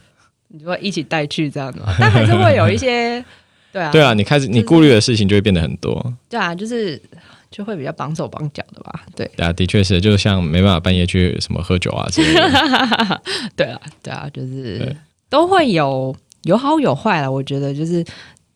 [0.49, 3.23] 你就会一起带去这样子嘛，但还是会有一些，
[3.73, 6.13] 对啊，对啊，你开始你顾虑的事情就会变得很多。
[6.29, 7.01] 对啊，就是
[7.49, 9.29] 就会比较绑手绑脚的吧，对。
[9.35, 13.21] 对啊，的确是，就像没办法半夜去什么喝酒啊之类的。
[13.57, 14.95] 对啊，对啊，就是
[15.27, 17.29] 都会有有好有坏啦。
[17.29, 18.05] 我觉得就是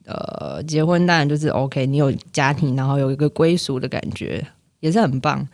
[0.06, 4.46] 呃，结婚当然就是 OK，你有家庭，然后有一个归属的感觉，
[4.82, 5.48] 也是很棒。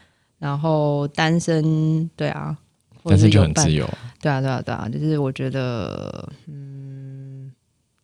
[0.43, 2.57] 然后单身，对啊，
[3.01, 3.89] 或者但是就很自由。
[4.21, 7.49] 对啊，对啊，对啊，就是我觉得，嗯，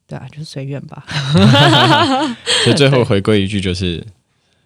[0.07, 1.05] 对啊，就是随缘吧。
[2.63, 4.01] 所以最后回归一句就是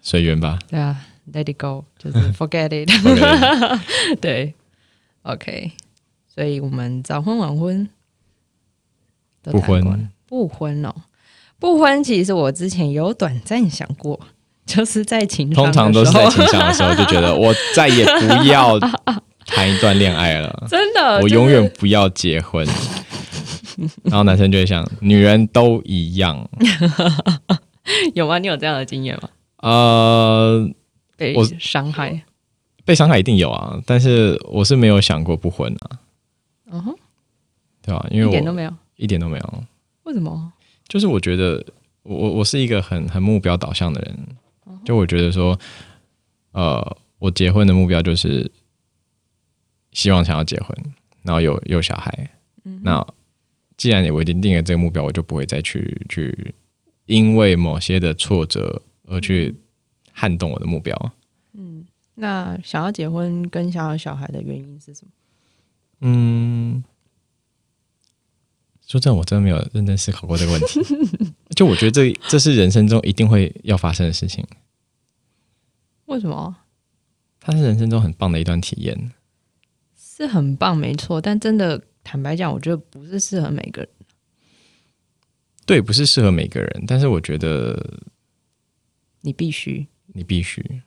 [0.04, 0.60] 随缘吧。
[0.70, 4.20] 对啊，Let it go，就是 forget it。
[4.22, 4.54] 对
[5.24, 5.72] ，OK，
[6.28, 7.90] 所以我们早婚晚婚
[9.42, 10.94] 不婚，不婚哦，
[11.58, 14.20] 不婚其实我之前有短暂想过，
[14.66, 18.80] 就是在情商通常都是在情商的时候就觉得 我再也不要
[19.46, 22.66] 谈一段恋爱了，真的，我永远不要结婚。
[24.04, 26.48] 然后男生就会想，女人都一样。
[28.14, 28.38] 有吗？
[28.40, 29.30] 你有这样的经验吗？
[29.58, 30.70] 呃，
[31.18, 32.24] 被我伤害？
[32.86, 36.00] 被伤害一定有啊，但是我是没有想过不婚啊，
[36.72, 36.96] 嗯哼，
[37.82, 38.06] 对吧？
[38.12, 38.74] 因为我一点都没有。
[38.96, 39.64] 一点都没有，
[40.04, 40.54] 为什么？
[40.88, 41.64] 就是我觉得
[42.04, 44.36] 我我我是一个很很目标导向的人，嗯
[44.86, 45.60] 就我觉得说，
[46.52, 48.52] 呃，我结婚的目标就是
[49.92, 50.76] 希望想要结婚，
[51.24, 52.30] 然后有有小孩。
[52.66, 53.06] 嗯那
[53.76, 56.54] 既然我已经定了这个目标，我就不会再去去
[57.06, 59.54] 因为某些的挫折而去
[60.12, 61.12] 撼动我的目标。
[61.54, 65.12] 嗯那想要结婚跟想要小孩的原因是什么？
[66.02, 66.84] 嗯，
[68.86, 70.80] 说真的，我真的没有认真思考过这个问题。
[71.56, 74.46] 就我觉得这这是人生中一定会要发生的事情，
[76.06, 76.56] 为什么？
[77.40, 79.12] 它是人生中很棒的一段体验。
[79.96, 83.90] 是很棒，没错，但真的坦白讲，我觉得不是适合每个人。
[85.66, 88.02] 对，不是适合每个人，但是我觉得
[89.22, 90.82] 你必须，你必须。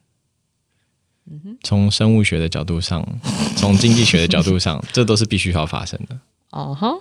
[1.61, 3.05] 从生物学的角度上，
[3.57, 6.17] 从经济学的角度上，这都是必须要发生的。
[6.51, 6.93] 哦哈，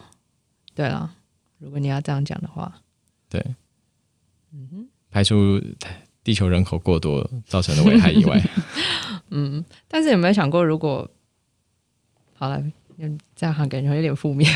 [0.74, 1.14] 对了，
[1.58, 2.82] 如果你要这样讲的话，
[3.28, 3.40] 对，
[4.52, 5.62] 嗯哼排除
[6.26, 8.42] 地球人口过多造成的危害以外，
[9.30, 11.08] 嗯但是有没有想过，如果
[12.34, 12.60] 好了，
[12.98, 14.50] 嗯这样好像感觉有点负面。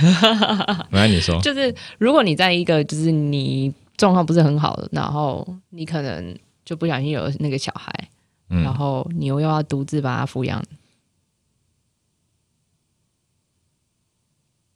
[0.91, 7.95] 没关系，你说，就是如果你在一个就是你状况不是很好的，然后你可能就不小心有了那个小孩，
[8.49, 10.61] 然嗯，后你又要独自把他抚养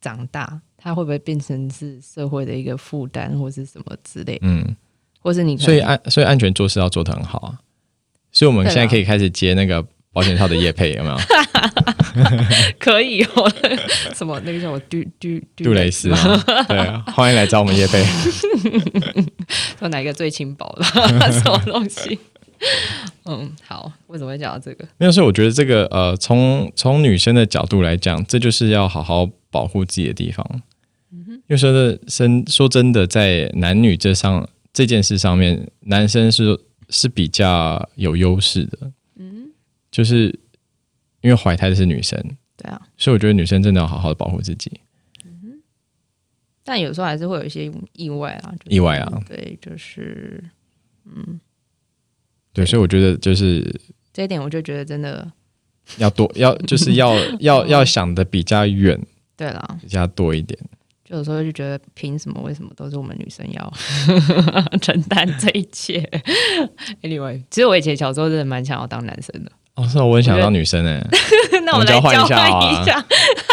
[0.00, 4.46] 长大，他会不会变成是社会的一个负担，或是什么之类的？
[4.46, 4.76] 嗯，
[5.24, 7.58] 或是你所以安所以安全做事要做得很好啊。
[8.30, 11.16] 所以我们现在可以开始接那个保险套的业配，有没有？
[12.78, 13.50] 可以哦，
[14.14, 16.18] 什么那个叫我杜杜杜蕾斯吗？
[16.68, 18.04] 对啊， 欢迎来找我们业配。
[19.78, 20.84] 说哪一个最轻薄的
[21.32, 22.18] 什么东西？
[23.24, 24.84] 嗯，好，为什么会讲到这个？
[24.98, 30.44] 没有，所以我觉得这个呃，从从女生的角度来讲，这就是要好好保护自己的地方。
[31.10, 36.60] 因为说的生说真的，在男女这上这件事上面，男生是
[36.90, 38.92] 是比较有优势的。
[39.14, 39.50] 嗯，
[39.90, 40.26] 就是
[41.22, 42.20] 因为怀胎的是女生，
[42.56, 44.70] 对啊，所以我觉得女生真的要好好的保护自己。
[45.24, 45.62] 嗯
[46.66, 50.42] 但有时候还是会有一些意外啊，就是意外啊，对，就是
[51.04, 51.38] 嗯
[52.54, 53.62] 对，所以我觉得就是
[54.14, 55.30] 这一点我就觉得真的
[55.98, 58.98] 要多要就是要要 要想的比较远，
[59.36, 60.58] 对了，比较多一点。
[61.14, 63.72] 就有时候就觉得凭什么为什么都是我们女生要
[64.82, 66.00] 承担这一切
[67.02, 69.52] ？Anyway，其实我以前小时候真的蛮想要当男生的。
[69.76, 71.00] 哦，是啊，我很想当女生哎、
[71.64, 73.04] 那我们交换一下好了换一下。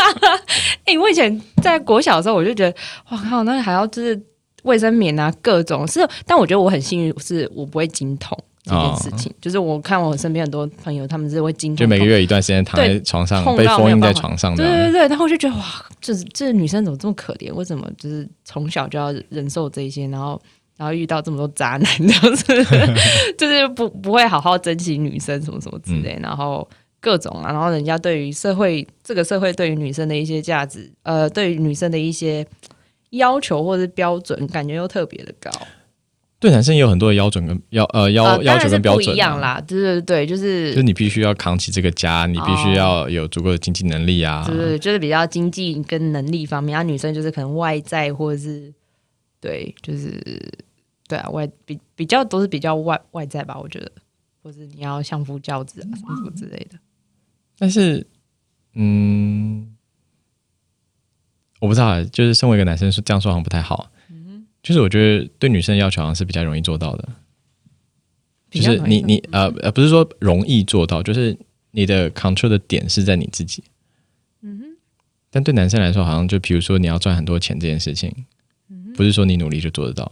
[0.85, 2.75] 哎、我以前在国小的时候，我就觉得，
[3.09, 4.19] 哇靠，那还要就是
[4.63, 9.33] 卫生棉啊，各种是，但我觉得我很幸运，是我不会经痛这件事情。
[9.41, 14.63] 就是我看我身边很多朋友，他们是会经常，就每个月一段时间躺在床上被封印在床上的。
[14.63, 15.63] 对对对，然后我就觉得哇，
[15.99, 17.53] 就是这女生怎么这么可怜？
[17.53, 20.41] 为什么就是从小就要忍受这些，然后
[20.77, 22.45] 然后遇到这么多渣男，这样子，
[23.37, 26.67] 就是不不会好好珍惜女生什么什么之类，然后
[26.99, 32.45] 各种啊，然后人家对于社会这个社会对于女生的一些价值，呃，对于女生的一些
[33.11, 35.51] 要求或者是标准，感觉又特别的高。
[36.41, 44.43] 对男生也有很多的标准跟要呃要、呃，要求跟标准、啊、一样啦，对对对，就是就是你必须要扛起这个家，你必须要有足够的经济能力啊。
[44.47, 48.73] 就是就是比较经济跟能力方面，啊，女生就是可能外在或者是
[49.39, 50.19] 对，就是
[51.07, 53.91] 对啊，外比比较都是比较外外在吧，我觉得，
[54.41, 56.79] 或是你要相夫教子啊，什么什么之类的。
[57.59, 58.03] 但是，
[58.73, 59.75] 嗯，
[61.59, 63.90] 我不知道啊，就是身为一个男生说这样说好像不太好。
[64.63, 67.09] 就是我觉得对女生的要求好像是比较容易做到的，
[68.51, 71.35] 就是你你呃呃不是说容易做到，就是
[71.71, 73.63] 你的 control 的点是在你自己。
[74.41, 74.65] 嗯哼。
[75.31, 78.13] 但对男生来说，好像就比如说你要赚很多钱这件事情，
[78.95, 80.11] 不是说你努力就做得到。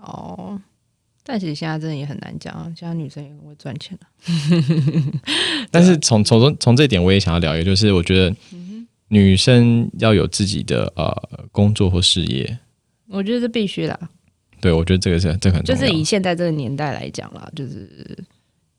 [0.00, 0.60] 哦，
[1.22, 4.08] 但其实现在真的也很难讲，现在女生也很会赚钱了。
[5.70, 8.34] 但是从从从从这一点，我也想要聊一个，就是我觉得
[9.08, 12.58] 女生要有自己的呃工作或事业。
[13.10, 13.98] 我觉得这必须啦，
[14.60, 15.64] 对，我觉得这个是这个很。
[15.64, 17.88] 就是以现在这个年代来讲啦，就是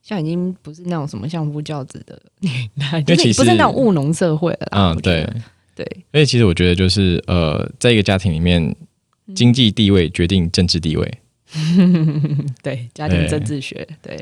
[0.01, 4.91] 现在已经不是那种什么相夫教子的年代，就是不是那种务农社会了啦。
[4.91, 5.27] 嗯，对，
[5.75, 8.75] 对，所以其实我觉得就是呃，在一个家庭里面，
[9.33, 11.17] 经济地位决定政治地位，
[12.61, 14.15] 对，家庭政治学，对，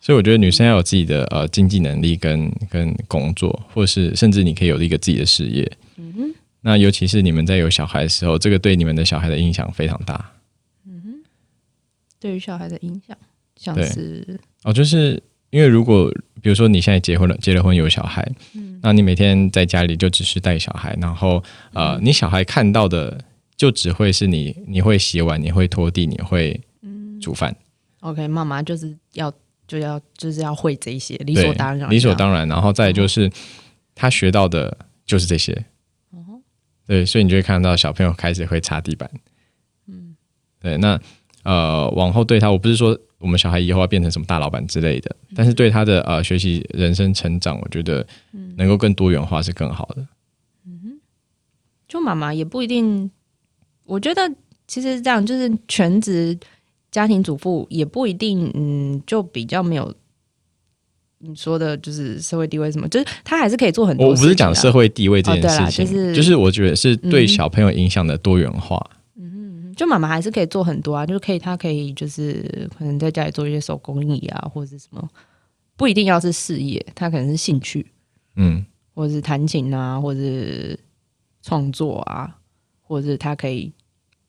[0.00, 5.70] 所以我觉得女生要有自己的呃经济能力跟跟工作，或是甚至你可以有一个自己的事业。
[5.96, 6.34] 嗯哼。
[6.60, 10.32] 那尤其是你们在有小孩的时候，这个对你们的小孩的影响非常大。
[10.86, 11.14] 嗯哼
[12.18, 13.16] 对于小孩的影响，
[13.56, 18.26] 像是哦，就是因为如果比如说你现在结婚了，结了婚有小孩，
[18.82, 21.42] 那你每天在家里就只是带小孩，然后
[21.72, 23.22] 呃，你小孩看到的
[23.56, 26.58] 就只会是你，你会洗碗，你会拖地，你会
[27.20, 27.54] 煮饭
[28.00, 29.30] ，OK，妈妈就是要
[29.66, 32.48] 就要就是要会这一些，理所当然，理所当然。
[32.48, 33.30] 然后再就是
[33.94, 35.52] 他学到的就是这些，
[36.90, 39.08] 对，所以你就会看到小朋友开始会擦地板，
[39.86, 40.16] 嗯，
[40.58, 41.00] 对，那
[41.44, 48.04] 呃，往后对他，我不是说我们小孩以后要变成什么大老板之类的，但是对他的呃学习人生成长，我觉得
[48.56, 50.04] 能够更多元化是更好的。
[50.66, 51.00] 嗯哼。
[51.86, 53.08] 就妈妈也不一定，
[53.84, 54.28] 我觉得
[54.66, 56.36] 其实这样就是全职
[56.90, 59.94] 家庭主妇也不一定，嗯，就比较没有
[61.22, 64.72] 你说的，就是社会地位什么，就是他还是可以做很多、啊我不是讲社。
[64.72, 68.84] 会地位这件事情，就是我觉得是对嗯小朋友影响的多元化。
[69.16, 75.08] 嗯就妈妈还是可以做很多啊，就是可以，她可以就是可能在家里做一些手工艺啊，或者是什么，
[75.76, 77.86] 不一定要是事业，她可能是兴趣，
[78.36, 80.78] 嗯，或者是弹琴啊，或者是
[81.42, 82.36] 创作啊，
[82.82, 83.72] 或者是她可以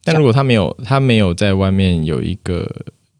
[0.03, 2.67] 但如果他没有他没有在外面有一个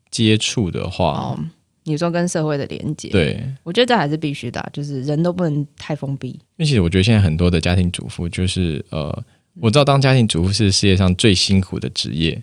[0.10, 1.40] 接触的话，哦，
[1.84, 6.30] 你说跟社会的连接，对，我觉得这还是必须的啊、就是人都不能太封闭。
[6.30, 9.24] 因为其实我觉得现在很多的家庭主妇，就是呃，
[9.60, 12.41] 我知道当家庭主妇是世界上最辛苦的职业。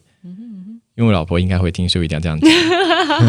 [0.96, 2.51] 因为我老婆应该会听，所以我一定要这样讲。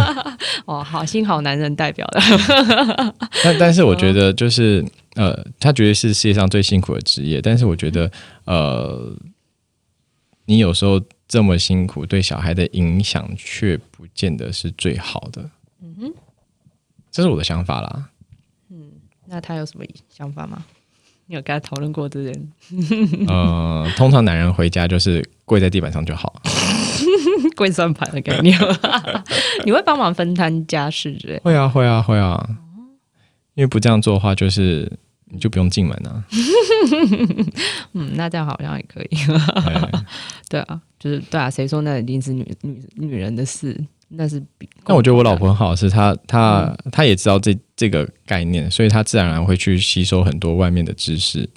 [0.66, 2.20] 哦，好心好男人代表的，
[3.44, 7.40] 但但是我觉得就是呃，他绝对是世界上最辛苦的职业。
[7.40, 8.12] 但是我觉得
[8.46, 9.16] 呃，
[10.46, 15.48] 你有时候这么辛苦，对小孩的影响却不见得是最好的。
[17.12, 18.10] 这是我的想法啦。
[18.72, 18.92] 嗯
[19.26, 20.64] 那他有什么想法吗？
[21.28, 22.52] 你有跟他讨论过这件？
[23.28, 26.42] 呃，通常男人回家就是跪在地板上就好。
[27.56, 28.58] 跪算盘的概念，
[29.66, 31.40] 你会帮忙分摊家事之类？
[31.44, 32.48] 会啊，会啊，会啊。
[33.54, 34.92] 因为不这样做的话，就是
[35.26, 36.24] 你就不用进门啊。
[37.94, 39.10] 嗯，那这样好像也可以。
[39.10, 39.82] 对
[40.50, 43.80] 对啊，就是对啊，谁说那一定是女女女人的事？
[44.10, 44.68] 那是比。
[44.84, 51.50] 但我觉得我老婆很好，是她她她也知道这这个概念，所以她自然而然会去吸收很多外面的知识，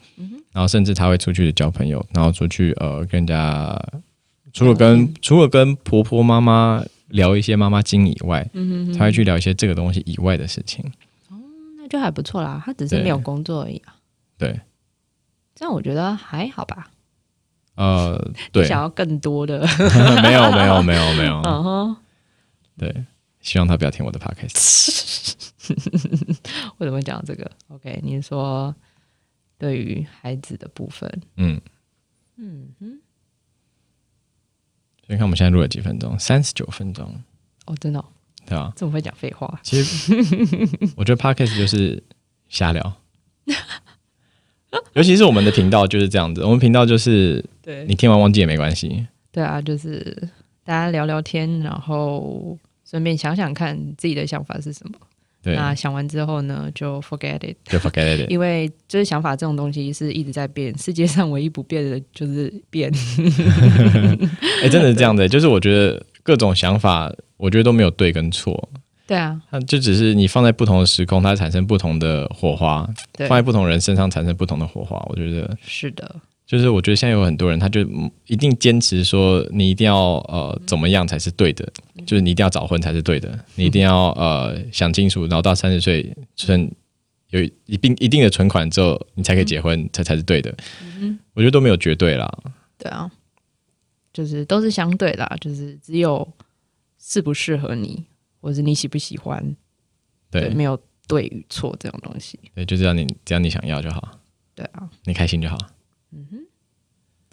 [0.52, 3.78] 然后甚至她会出去交朋友，然后出去呃跟人家
[4.52, 10.84] 除了跟除了跟婆婆妈妈聊一些妈妈经以外，嗯，她会去聊一些这个东西以外的事情。
[11.30, 11.36] 哦
[11.78, 12.62] 那就还不错啦。
[12.64, 13.94] 她只是没有工作而已啊。
[14.38, 14.60] 对，
[15.54, 16.88] 这样我觉得还好吧。
[17.74, 19.66] 呃，对， 想要更多的，
[20.22, 21.40] 没有没有没有没有。
[21.46, 21.96] 嗯哼，
[22.76, 23.04] 对，
[23.40, 25.34] 希望他不要听我的 podcast。
[26.78, 28.74] 为什么讲这个？OK，你说
[29.58, 31.60] 对于孩子的部分，嗯
[32.36, 33.00] 嗯哼。
[35.06, 37.12] 所以看我们现在录了几分钟，三十九分钟。
[37.66, 38.04] 哦，真的，
[38.46, 39.60] 对啊，这么会讲废话。
[39.62, 40.14] 其实
[40.96, 42.02] 我觉得 podcast 就是
[42.48, 42.92] 瞎聊。
[44.94, 49.06] 尤其是我们的频道就是这样子，我们频道就是对你听完忘记也没关系。
[49.30, 50.28] 对啊，就是
[50.64, 52.56] 大家聊聊天，然后
[52.88, 54.94] 顺便想想看自己的想法是什么。
[55.42, 58.26] 对，那想完之后呢，就 forget it，就 forget it。
[58.30, 62.88] 因为就是想法这种东西是一直在变，世界上唯一不变的就是变。
[64.62, 68.68] 哎，真的是这样的，就是我觉得各种想法，我觉得都没有对跟错。
[69.04, 72.86] 对啊，它就只是你放在不同的时空，它产生不同的火花；
[73.26, 75.04] 放在不同人身上产生不同的火花。
[75.08, 76.14] 我觉得是的，
[76.52, 77.80] 就是我觉得现在有很多人，他就
[78.26, 81.66] 一定坚持说你一定要呃怎么样才是对的，
[82.04, 86.70] 就是你一定要早婚才是对的，你一定要呃想清楚，然后到三十岁存
[87.30, 90.54] 有一定一定的存款之后，你才可以结婚，才才是对的。
[91.32, 92.30] 我觉得都没有绝对啦。
[92.76, 93.10] 对啊，
[94.12, 96.30] 就是都是相对啦，就是只有
[96.98, 98.04] 适不适合你。
[98.42, 99.56] 或者你喜不喜欢？
[100.28, 100.76] 对，没有
[101.06, 102.36] 对与错这种东西。
[102.56, 104.18] 对，就只要你只要你想要就好。
[104.52, 105.56] 对啊，你开心就好。
[106.10, 106.41] 嗯哼。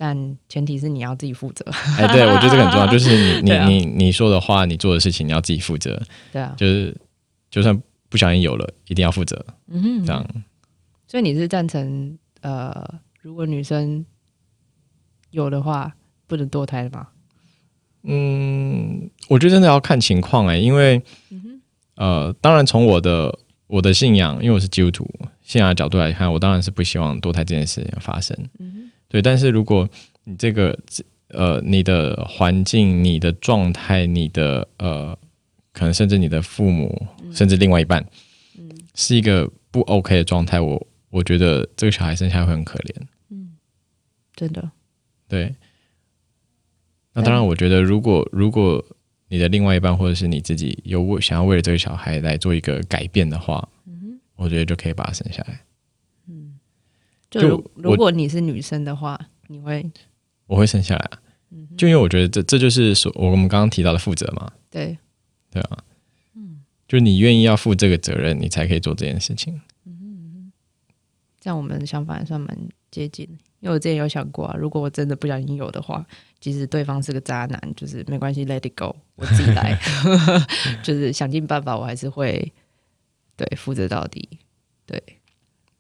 [0.02, 1.66] 但前提是你要自己负责。
[2.00, 6.02] 哎，对，我觉得这个很重要，就是你 你你你说的话，你做的事情，你要自己负责。
[6.32, 6.56] 对啊。
[6.58, 6.96] 就是
[7.52, 7.78] 就算
[8.08, 9.46] 不小心有了，一定要负责。
[9.68, 10.06] 嗯哼。
[10.06, 10.26] 这样。
[11.06, 12.82] 所以你是赞成呃，
[13.22, 14.06] 如果女生
[15.32, 15.94] 有的话，
[16.28, 17.08] 不能堕胎的吗？
[18.04, 21.04] 嗯，我觉得真的要看情况哎，因为，
[21.96, 23.38] 呃，当然从我的
[23.68, 25.06] 我的信仰，因为我是基督徒，
[25.42, 28.38] 信仰的角度来看，我当然是不希望堕胎这件事情发生。
[29.10, 29.90] 对，但是如果
[30.24, 30.78] 你这个
[31.30, 35.18] 呃，你的环境、你的状态、你的呃，
[35.74, 38.06] 可能甚至你的父母，甚至另外一半，
[38.96, 42.96] 是一个不 OK 的状态，我我觉得这个小孩生下来会很可怜。
[43.30, 43.58] 嗯，
[44.36, 44.72] 真的，
[45.28, 45.54] 对。
[47.14, 48.84] 那当然，我觉得如果如果
[49.28, 55.60] 你的另外一半或者是你自己有为想要为了这个小孩来做一个改变的话，嗯，我觉得就可以把他生下来。
[57.34, 59.90] 嗯，就如果你是女生的话，你会
[60.48, 61.20] 我会生下来，啊，
[61.52, 64.52] 嗯就因为我觉得这这就是说我们刚刚提到的负责嘛。
[64.70, 64.98] 对，
[65.52, 65.84] 对啊，
[66.36, 69.62] 嗯，就是你愿意要负这个责任，你才可以做这件事情。
[69.86, 70.52] 嗯，
[71.40, 72.58] 这样我们的想法还算蛮
[72.92, 73.28] 接近。
[73.62, 76.06] 因为我之前有想过啊，如果我真的不小心有的话，
[76.40, 79.78] 即使对方是个渣男，就是没关系，Let it go，我自己来，
[80.82, 82.54] 就是想尽办法，我还是会
[83.36, 84.30] 对负责到底。
[84.86, 85.04] 对，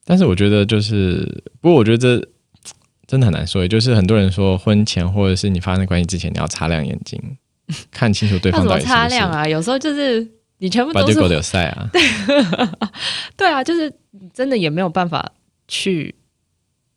[0.10, 2.28] 但是我觉得就是，不过我觉得这
[3.05, 7.22] 真的很难说，也就是很多人说婚前或者是你发生关系之前，你要擦亮眼睛，
[7.91, 9.47] 看清楚对方 到底是擦亮啊。
[9.47, 11.88] 有时候就是你全部都是有赛啊，
[13.38, 13.93] 对啊，就是
[14.34, 15.32] 真的也没有办法
[15.68, 16.16] 去。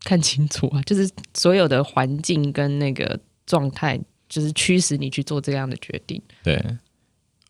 [0.05, 3.97] 看清楚啊，就是所有的环境跟那个状态，
[4.29, 6.21] 就是驱使你去做这样的决定。
[6.43, 6.61] 对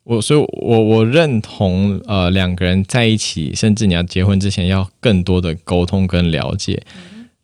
[0.05, 6.83] 我，所以我我认同，呃，两个人在一起，甚至你要结婚之前，要更多的沟通跟了解。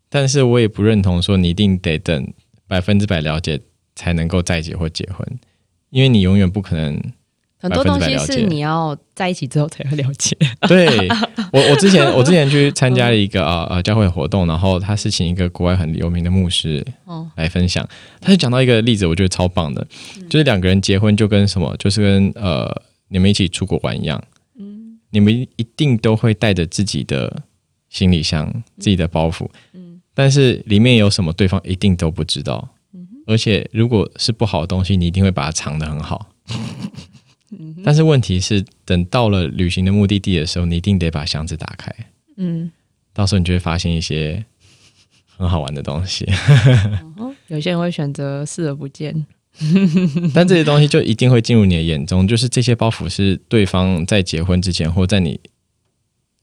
[0.09, 2.33] 但是我也不认同说你一定得等
[2.67, 3.59] 百分之百了解
[3.95, 5.25] 才能够在一起或结婚，
[5.89, 7.01] 因为你永远不可能。
[7.59, 10.35] 很多东西是你要在一起之后才会了解。
[10.67, 10.87] 对
[11.51, 16.85] 我，我之前我之前去参加了一个呃呃教会活动，然后他是请一个国外很有名的牧师
[17.35, 17.85] 来分享，
[18.21, 19.85] 他就讲到一个例子，我觉得超棒的，
[20.29, 22.73] 就是两个人结婚就跟什么，就是跟呃
[23.09, 24.23] 你们一起出国玩一样，
[24.57, 27.43] 嗯，你们一定都会带着自己的
[27.89, 36.29] 行李箱、自己的包袱，嗯，但是里面有什么，对方一定都不知道，嗯，而且如果是不好的东西，你一定会把它藏得很好。
[37.83, 41.93] 但是问题是，等到了旅行的目的地的时候，你一定得把箱子打开。
[42.37, 42.71] 嗯，
[43.13, 44.43] 到时候你就会发现一些
[45.25, 46.27] 很好玩的东西。
[47.47, 49.25] 有些人会选择视而不见，
[50.33, 52.27] 但这些东西就一定会进入你的眼中。
[52.27, 55.39] 就是这些包袱是对方在结婚之前，或在你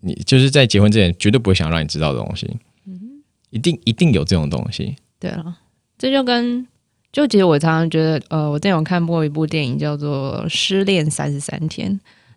[0.00, 2.50] 你就是在结婚之前绝对不会想让你知道的东西。
[2.86, 4.96] 嗯，一定一定有这种东西。
[5.20, 5.58] 对了，
[5.96, 6.66] 这就跟。
[7.16, 11.90] 就其实我常常觉得，呃，我之前有看过一部电影叫做《失恋三十三天》，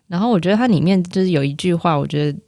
[0.06, 2.38] 然后我觉得它里面就是有一句话，我觉得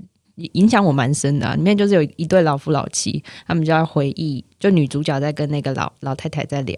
[0.54, 1.54] 影响我蛮深的。
[1.56, 6.74] 里面就是有一对老夫老妻，他们就在回忆，就女主角在跟那个老老太太在聊，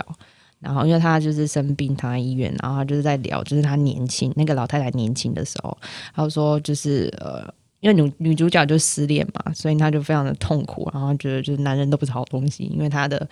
[0.59, 5.79] 然后因为她就是生病躺在医院，然后她就是在聊，就是她年轻那个老太太年轻的时候，
[6.17, 7.49] 她说就是呃，
[7.79, 13.25] 因为女女主角就失恋嘛，所以她就非常的痛苦，然后觉得就是男人都不是好东西，因为她的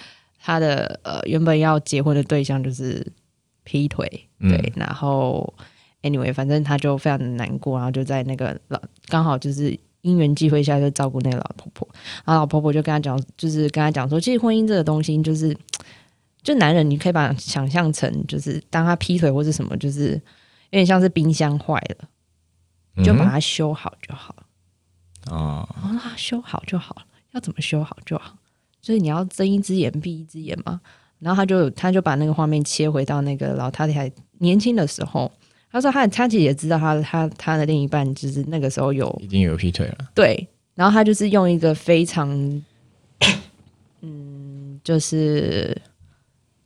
[0.42, 3.06] 他的呃原本要结婚的对象就是
[3.62, 5.54] 劈腿，对，然后
[6.02, 11.88] anyway 反正他就非常的难过，然后就在那个老刚好就是因缘际会下就照顾那个老婆婆，
[12.24, 15.56] 然后老婆婆就跟他讲，就是跟他讲说，其实婚姻这个东西就是。
[16.44, 20.10] 就男人，你可以把想象成就是当他劈腿或是什么，就是
[20.70, 24.46] 有点像是冰箱坏了，就把它修好就好了。
[25.30, 28.36] 哦，啊，修好就好了，要怎么修好就好？
[28.82, 30.78] 所以你要睁一只眼闭一只眼嘛。
[31.18, 35.32] 然后他就他就把那个画面切回到那个老太太年轻的时候，
[35.70, 40.10] 他说他他其实也知道他他他的另一半就是那个时候有已经有劈腿了。
[40.14, 42.28] 对，然后他就是用一个非常
[44.02, 45.80] 嗯，就是。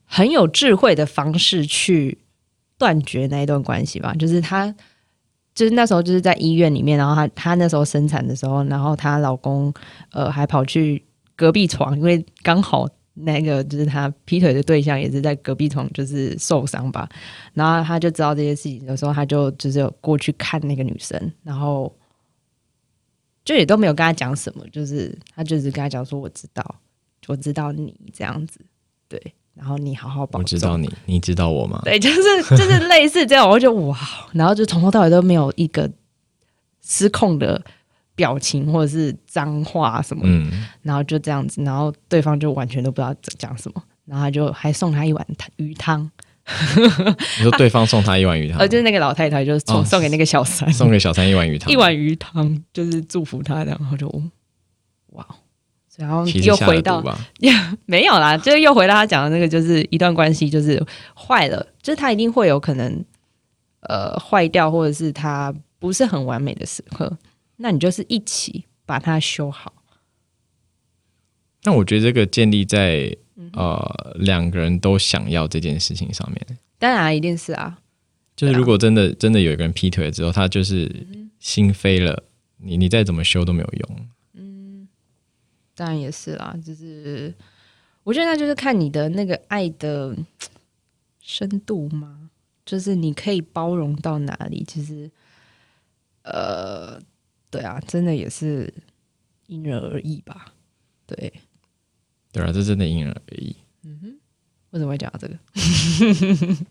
[0.08, 2.16] 很有智慧的方式去
[2.78, 4.72] 断绝那一段关系吧，就是他，
[5.52, 9.74] 就是那时候就是在医院里面，然后她她那时候生产的时候，然后她老公
[10.12, 11.02] 呃还跑去
[11.36, 17.08] 隔壁床，因为刚好那个就是他劈腿的对象也是在隔壁床，就是受伤吧，
[17.54, 21.94] 然后他就知道这些事情的时候，他就就是有过去看那个女生，然后
[23.44, 26.64] 就也都没有跟他讲什么，就是他就是跟他讲说我知道，
[27.28, 28.58] 我知道你这样子，
[29.08, 29.20] 对。
[29.56, 30.40] 然后你好好保重。
[30.42, 31.80] 我知道你，你知道我吗？
[31.82, 32.22] 对，就是
[32.54, 33.98] 就是类似这样，我就哇，
[34.32, 35.90] 然后就从头到尾都没有一个
[36.82, 37.64] 失控的
[38.16, 45.24] 表情或者是脏话什么，嗯，然后就这样子，然后对方就完全都不知道讲什么，然后就还送他一碗
[45.56, 46.10] 鱼汤。
[47.38, 54.08] 你说对方送他一碗鱼汤， 呃，就是那个老太太，就是送送给那个小三，送给小三一碗鱼汤，一碗鱼汤就是祝福他，然后就
[55.12, 55.24] 哇。
[55.96, 57.02] 然后又回到，
[57.86, 60.78] 没有啦，就是又回到他讲的那个，就是一段关系就是
[61.14, 63.02] 坏了，就是他一定会有可能
[63.80, 67.10] 呃坏掉，或者是他不是很完美的时刻，
[67.56, 69.72] 那你就是一起把它修好。
[71.64, 73.16] 那我觉得这个建立在
[73.52, 77.78] 呃两个人都想要这件事情上面，当然一定是啊，
[78.36, 80.90] 就是如果真的真的有一个人劈腿之后，他就是
[81.38, 82.22] 心飞了，
[82.58, 84.08] 你你再怎么修都没有用。
[84.34, 84.88] 嗯
[85.74, 87.34] 当然也是啦，就是
[88.04, 90.16] 我觉得那就是看你的那个爱的
[91.20, 92.30] 深度嘛，
[92.64, 94.64] 就是你可以包容到哪里。
[94.64, 95.10] 其实，
[96.22, 96.98] 呃，
[97.56, 98.72] 对啊，真的也是
[99.46, 100.52] 因人而异吧。
[101.06, 101.32] 对，
[102.32, 103.56] 对啊，这真的因人而异。
[103.84, 104.18] 嗯哼，
[104.70, 105.36] 为什么会讲到这个？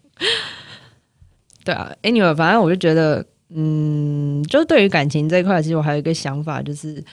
[1.64, 7.04] 对啊，anyway，反正我就觉得，嗯，就对于感情这一块，其实我还有一个想法，就是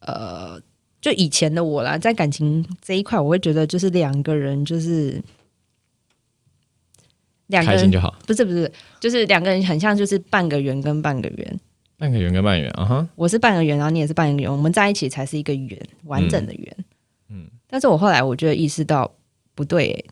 [0.00, 0.60] 呃。
[1.02, 5.20] 就以前的我啦，在感情这一块，我会觉得就是两个人就是
[7.48, 8.70] 两个人就好，不是不是，
[9.00, 11.60] 就是两个人很像就是半个圆跟半个圆，
[12.02, 16.76] 半个圆跟半圆啊哈，我是半个圆，然后你也是半个圆，我们在一起才是一个圆，完整的圆。
[17.28, 19.08] 嗯，但是我后来我觉得意识到
[19.54, 20.04] 不对，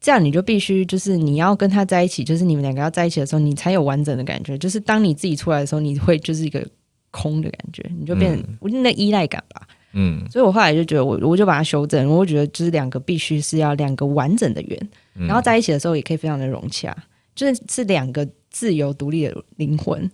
[0.00, 4.56] 这样你就必须就是你要跟他在一起，就是你们两个要在一起的时候，你才有完整的感觉。
[4.56, 6.66] 就是当你自己出来的时候，你会就是一个
[7.10, 9.68] 空的感觉，你就变我那依赖感吧。
[9.92, 16.96] 嗯，所以我后来就觉得，我我就把它修正，我觉得就是两个必须是要两个完整的圆，然后在一起的时候也可以非常的融洽，
[17.34, 20.10] 就是是两个自由独立的灵魂，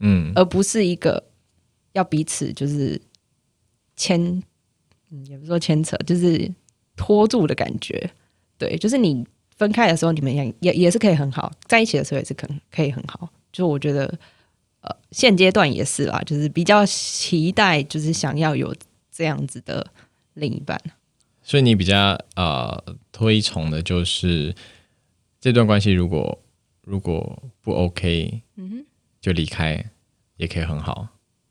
[0.00, 1.22] 嗯，而不是一个
[1.92, 3.00] 要彼此就是
[3.96, 4.20] 牵，
[5.10, 6.52] 嗯，也不是说牵扯，就是
[6.96, 8.10] 拖住的感觉，
[8.58, 9.26] 对，就是你
[9.56, 14.06] 分开的时候你们也也也是可以很好，在一起的时候也是可可以很好，就我觉得，
[14.80, 18.74] 呃，现阶段也是啦，就是比较期待，就是想要有。
[19.18, 19.90] 这样子的
[20.34, 20.78] 另一半，
[21.42, 24.54] 所以你比较呃推崇的就是
[25.40, 26.38] 这段关系，如果
[26.82, 28.86] 如果不 OK，嗯哼，
[29.26, 29.84] 就离开
[30.36, 31.08] 也可以很好。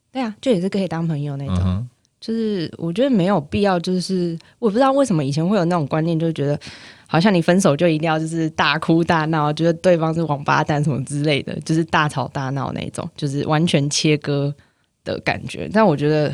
[0.10, 1.86] 对啊，就也是可以当朋友那种。
[2.22, 6.58] 就是我觉得没有必要，就是我不知道为什么以前会有那种观念，就是觉得
[7.06, 14.56] 好像你分手就一定要就是大哭大闹，觉得对方是王八蛋什么之类的，就是大吵大闹那种，就是完全切割
[15.04, 15.70] 的感觉。
[15.74, 16.34] 但我觉得。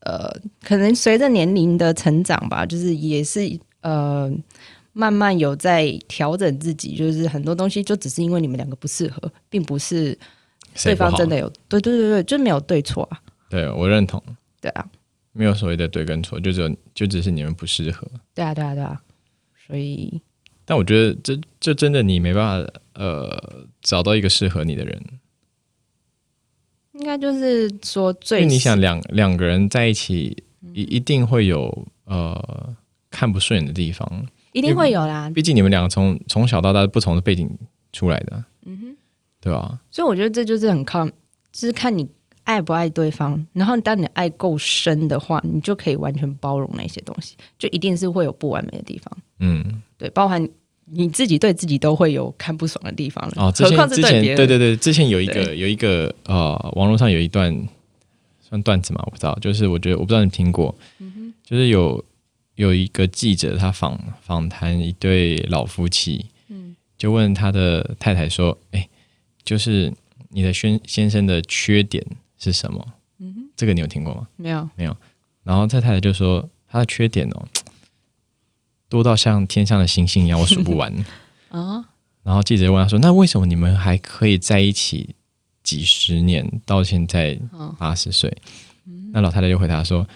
[0.00, 0.32] 呃，
[0.62, 3.40] 可能随着年龄的成长吧，就是也是
[3.80, 4.32] 呃，
[4.92, 6.94] 慢慢有在调整自己。
[6.94, 10.16] 就是很多东西就只是因为你们两个不适合，并不是
[10.84, 13.20] 对方真的有对对对对，就没有对错啊。
[13.48, 14.22] 对我认同。
[14.60, 14.84] 对啊，
[15.32, 18.06] 没有所谓的对跟错，就只有就只是你们不适合。
[18.34, 19.00] 对啊，对啊，对啊。
[19.66, 20.20] 所以，
[20.64, 25.00] 但我觉得这这真的你没办法呃找到一个适合你的人。
[26.92, 32.74] 应该就是说，最你想两两个人在一起，一一定会有呃
[33.10, 34.26] 看不顺眼的地方。
[34.52, 35.30] 一定会有啦。
[35.30, 37.48] 毕竟你们两个从从小到大不同的背景
[37.92, 38.96] 出来的，嗯哼，
[39.40, 39.78] 对啊？
[39.90, 41.06] 所以我觉得这就是很看，
[41.52, 42.06] 就是看你
[42.44, 43.46] 爱不爱对方。
[43.52, 49.18] 然后当你爱够深的话，你就可以完全包容那些东西，就一定是会有不完美的地方。
[49.40, 50.48] 嗯，对，包含
[50.86, 53.34] 你自己对自己都会有看不爽的地方了。
[53.36, 54.22] 哦，之前之前。
[54.36, 57.54] 对对对，之前有一个有一个呃，网络上有一段
[58.40, 60.74] 算段子嘛，我不知道，就是我觉得我不知道你听过，
[61.44, 62.02] 就是有
[62.54, 68.88] 有一个记者他访访谈一对老夫妻，嗯就问他的太太说，哎，
[69.48, 69.90] 就是
[70.28, 72.04] 你的先先生的缺点
[72.38, 72.86] 是什么？
[73.56, 74.28] 这个你有听过吗？
[74.36, 74.94] 没有，没有
[75.42, 77.48] 然后他太太就说他的缺点哦，
[78.90, 80.92] 多到像天上的星星一样，我数不完。
[81.48, 81.82] 啊，
[82.22, 85.14] 然后记者问他说：“那为什么你们还可以在一起
[85.62, 87.38] 几十年，到现在
[87.78, 88.30] 八十岁？”
[89.14, 90.06] 那老太太就回答说：“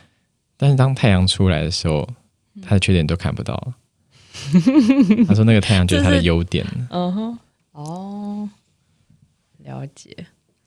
[0.58, 2.06] 但是当太阳出来的时候，
[2.60, 3.74] 他的缺点都看不到了。
[5.26, 6.66] ”他说：“那个太阳就是他的优点。
[6.90, 7.38] 嗯哼，
[7.72, 8.50] 哦，
[9.64, 10.14] 了解。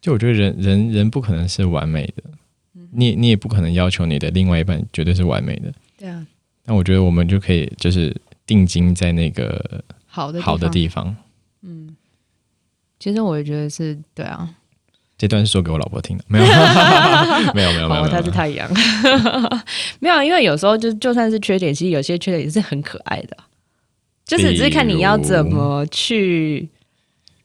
[0.02, 2.24] 就我觉得人人人不可能是完美的，
[2.92, 5.74] 你你也不可能要求你的另外一半绝对是完美的。
[5.98, 6.26] 对啊，
[6.64, 8.16] 但我觉得我们就可以就是
[8.46, 11.16] 定睛在那个好的好的地方。
[11.62, 11.96] 嗯。
[12.98, 14.50] 其实我也觉得是对啊，
[15.18, 16.46] 这段是说给我老婆听的，没有，
[17.54, 18.08] 没有，没有，没有，哦，没有。
[18.08, 18.70] 他是太阳，
[20.00, 23.38] 没有，因为有时候就就算是缺点，其实有些缺点也是很可爱的，
[24.26, 26.68] 就是只是看你要怎么去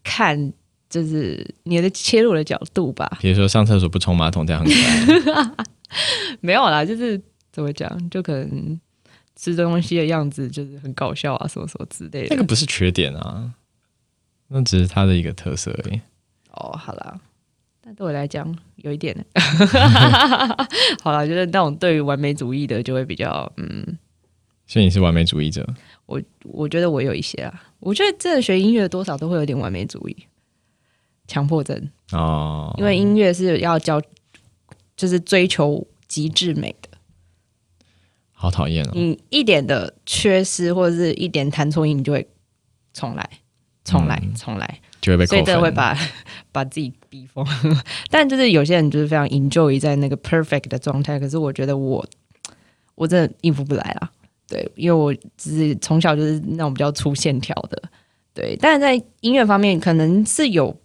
[0.03, 0.53] 看，
[0.91, 3.11] 就是你的切入的角度吧。
[3.21, 4.71] 比如说上厕所不冲马桶，这样很
[5.25, 5.51] 可爱。
[6.41, 7.19] 没有啦，就是
[7.51, 8.79] 怎么讲，就可能
[9.37, 12.35] 吃东西的样子就是很搞笑啊，什么什么之类的。
[12.35, 13.51] 那个不是缺点啊，
[14.49, 16.01] 那只是他的一个特色而已。
[16.53, 17.21] 哦，好啦，
[17.81, 19.17] 但对我来讲有一点，
[21.03, 23.99] 好啦，就是那种对于完美主义的就会比较，嗯，
[24.67, 25.67] 所以你是完美主义者，
[26.07, 30.17] 我我觉得我有一些啊，我觉得真的学音乐多少都会有点完美主义、
[31.31, 34.03] 强迫症，哦，因为音乐是要教，
[34.97, 36.89] 就是追求极致美的，
[38.33, 38.91] 好讨厌哦。
[38.95, 42.27] 你一点的缺失或者是一点弹错音，你就会
[42.93, 43.31] 重来、
[43.85, 44.81] 重来、重来。
[45.01, 45.55] 就会被所以扣分。
[45.55, 45.97] 真的会把
[46.51, 47.47] 把自己逼疯。
[48.11, 52.05] 但就是有些人就是非常 enjoy 在那个 perfect 的状态，可是我觉得我
[52.97, 54.11] 我真的应付不来啦。
[54.49, 57.81] 对，因为我只是从小就是那种比较粗线条的，
[58.35, 58.59] 对。
[58.61, 60.77] 但是在音乐方面，可能是有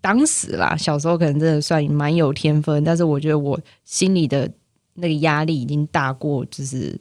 [0.00, 4.50] 当时啦，小时候可能真的算蛮有天分，但是我觉得我心里的
[4.94, 6.98] 那个压力已经大过就是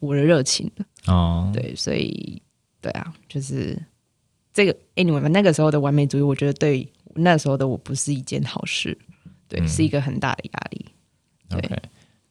[0.00, 0.86] 我的热情了。
[1.06, 2.42] 哦，对，所以
[2.80, 3.80] 对啊，就是
[4.52, 8.96] 这个 anyway 吧，那个时候的完美主义，我觉得对那时候的我不是一件好事，
[9.48, 10.86] 对，是一个很大的压力，
[11.48, 11.58] 对。
[11.58, 11.82] OK，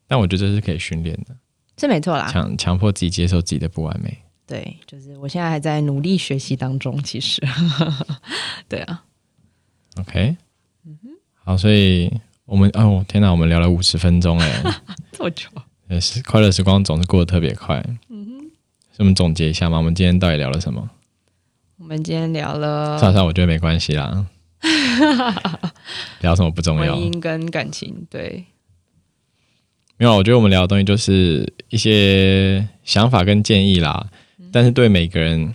[0.07, 1.35] 但我觉得这是可以训练的，
[1.77, 2.27] 是没错啦。
[2.31, 4.17] 强强迫自己接受自己的不完美。
[4.45, 7.41] 对，就是我现在还在努力学习当中，其实，
[8.69, 9.03] 对啊，
[10.00, 10.36] OK，
[11.43, 12.12] 好，所以
[12.45, 14.64] 我们哦，天哪，我们聊了五十分钟哎，
[15.12, 15.48] 这么久，
[15.89, 17.84] 也是快乐时光总是过得特别快。
[18.10, 18.39] 嗯哼，
[18.91, 20.89] 所以我们总结一下嘛，我们今天到底聊了什么？
[21.78, 24.26] 我们今天聊了算了算了，我觉得没关系啦，
[26.22, 26.95] 聊什么不重要。
[26.95, 27.10] 婚要。
[27.10, 28.43] 姻跟感情，对，
[29.98, 34.10] 没有，我觉得我们聊的东西就是一些想法跟建议啦，
[34.52, 35.54] 但是对每个人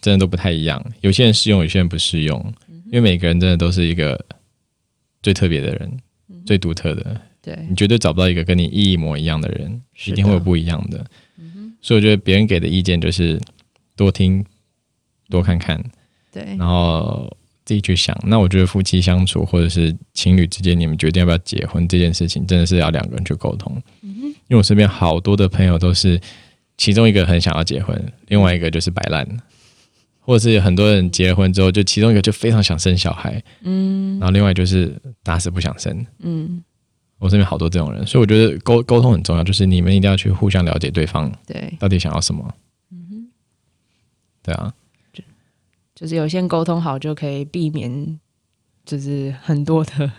[0.00, 2.52] 真的都不太一样，有些人适用，有些人不适用，
[2.90, 4.18] 因为每个人真的都是一个
[5.22, 5.98] 最特别的人，
[6.44, 10.10] 最独特的，对，你绝对找不到一个跟你一模一样的人，的。
[10.10, 11.04] 一定会有不一样的。
[11.80, 13.40] 所以我觉得别人给的意见就是
[13.96, 14.44] 多听、
[15.28, 15.82] 多看看，
[16.30, 17.34] 对，然后
[17.64, 18.14] 自己去想。
[18.26, 23.80] 那我觉得夫妻相处或者是情侣之间，你们决定要不要结婚这件事情，真的是要两个人去沟通。
[24.02, 26.20] 因为我身边好多的朋友都是，
[26.76, 29.26] 其中一个很想要结婚，另外一个就是摆烂，
[30.20, 36.62] 或者是很多人结了婚之后，就其中一个就非常想生小孩，嗯，然后另外就是打死不想生，嗯，
[37.18, 42.54] 我身边好多这种人，所以我觉得沟沟通很重要，就是你们一定要去互相了解对方对，到底想要什么。
[42.92, 43.30] 嗯哼。
[44.42, 44.72] 对啊，
[45.12, 45.22] 就
[45.94, 48.18] 就是有先沟通好，就可以避免
[48.86, 50.10] 就是很多的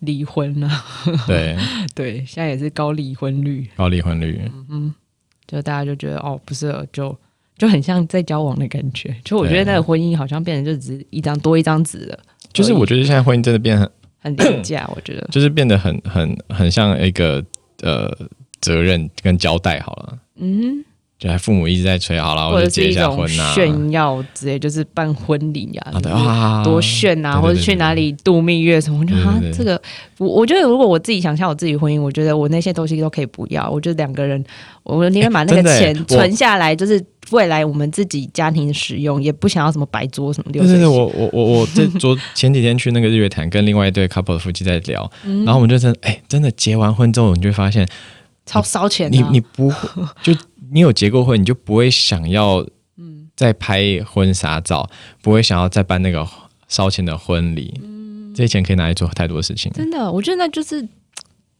[0.00, 0.84] 离婚啊。
[1.26, 1.56] 对，
[1.94, 4.94] 对，现在也是高离婚率，高离婚率，嗯
[5.46, 7.16] 就大家就觉得哦不适合，就
[7.58, 9.14] 就很像在交往的感觉。
[9.24, 12.18] 就我觉得那个婚姻好像变成就只是一张多一张纸了，
[12.52, 13.90] 就是我觉得现在婚姻真的变很，
[14.20, 14.88] 很廉价。
[14.94, 17.44] 我觉得，就是变得很很很像一个
[17.82, 18.10] 呃
[18.60, 20.18] 责任跟交代好了。
[20.36, 20.84] 嗯
[21.18, 29.80] 就还父母一直在催，好了，我就结一下婚呐、炫耀之类，就是办婚礼呀，啊，多炫啊，或者去哪里度蜜月什么，我觉得啊这个
[30.18, 34.42] 我我觉得如果我自己想象我自己婚姻，我觉得我那些东西都可以不要，我觉得两个人，
[34.84, 45.44] 我宁愿把那个钱存下来，就是未来我们自己家庭使用，也不想要什么白桌什么的对对对，我我我我这昨 前几天去那个日月潭，跟另外一对 couple 的夫妻在聊，嗯。
[45.44, 47.84] 然后我们就真的哎、真的结完婚之后，你就会发现，
[48.46, 50.32] 超烧钱的你啊、你不会就
[50.72, 52.66] 你有结过婚，你就不会想要
[52.96, 53.28] 嗯。
[53.36, 54.88] 再拍婚纱照，
[55.22, 56.26] 不会想要再办那个
[56.66, 58.34] 烧钱的婚礼，嗯。
[58.34, 59.70] 这些钱可以拿来做太多事情。
[59.72, 60.86] 真的，我觉得那就是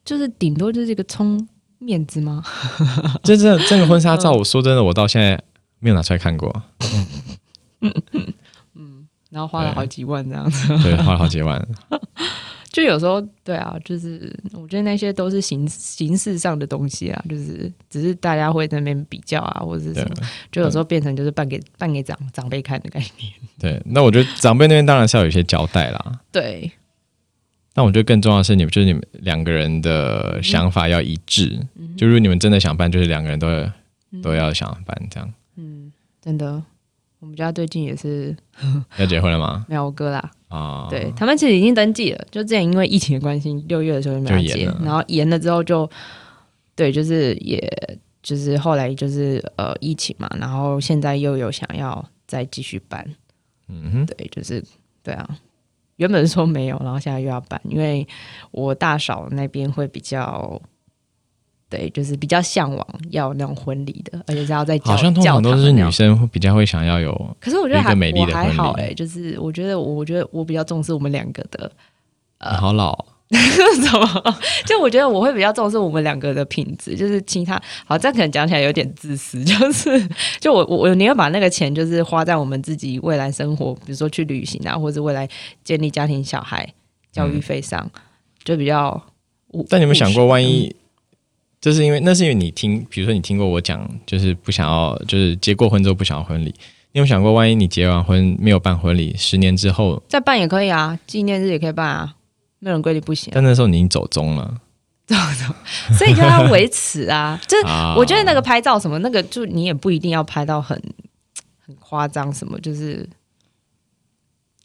[0.04, 1.48] 就是顶多就是一个充
[1.78, 2.42] 面子吗？
[3.22, 5.40] 这真的这个婚纱照，我说真的，我到现在
[5.78, 6.62] 没有拿出来看过，
[7.80, 9.09] 嗯。
[9.30, 11.68] 然后花了好几万这样子，对，花了好几万。
[12.71, 20.16] 就有时候对啊，就是我觉得那些都是形形式上的东西啊，就是只是大家会在那边比较啊，或者是什么，
[20.53, 23.33] 就有时候变成就是办给办给长长辈看的概念。
[23.59, 26.21] 对，那我觉得长辈那边当然是要有一些交代啦。
[26.31, 26.71] 对，
[27.73, 31.59] 但我觉得更重要的是，你们就是你们两个人的想法要一致。
[31.77, 33.73] 嗯就如果你们真的想办，就是两个人都要、
[34.23, 35.33] 都要想办，这样。
[35.57, 35.91] 嗯，
[36.21, 36.62] 真的，
[37.21, 38.37] 我们家最近也是
[38.99, 39.64] 要结婚了吗？
[39.69, 45.89] 没有我哥啦，啊、对他们其实已经登记了，就之前因为疫情的关系，六月的时候就没有结然后延了之后就，
[46.77, 53.05] 对，就是也就是后来就是呃疫情嘛，然后现在又有想要再继续办，
[53.69, 54.62] 嗯哼，对，就是
[55.03, 55.29] 对啊，
[55.97, 58.07] 原本说没有，然后现在又要办，因为
[58.53, 60.61] 我大嫂那边会比较。
[61.71, 71.71] 对，就是比较向往要那种婚礼的，而且是要在教好像通常都是女生会比较会想要有，可是我觉得还一个美丽我的婚礼还好哎、就是我觉得我我觉得我比较重视我们两个的，
[72.39, 72.97] 呃好老，
[73.29, 74.37] 什么？
[74.64, 80.09] 就我觉得我会比较重视我们两个的品质，就是其他好，这样可能讲起来有点自私， 就是
[80.41, 85.29] 就我我我宁愿把那个钱就是花在我们自己未来生活，比如说去旅行啊，或者未来
[85.62, 86.66] 建立家庭、小孩
[87.12, 87.91] 教育费上，
[88.43, 89.03] 就比较
[89.53, 89.66] 务。
[89.69, 90.75] 但你有没有想过，万一
[91.61, 96.54] 就是因为那是因为你听，比如说你听过我讲，就是不想要，就是结过婚之后不想要婚礼。
[96.92, 102.14] 你有想过，万一你结完婚没有办婚礼，十年之后，再办也可以啊，纪念日也可以办啊，
[102.61, 104.54] 没有人规定不行啊、但那时候你已经走中了
[105.96, 107.38] 所以就要维持啊。
[107.46, 107.94] 就是啊！
[107.96, 110.80] 我觉得那个拍照什么，那个就你也不一定要拍到很
[111.64, 113.09] 很夸张，什么就是，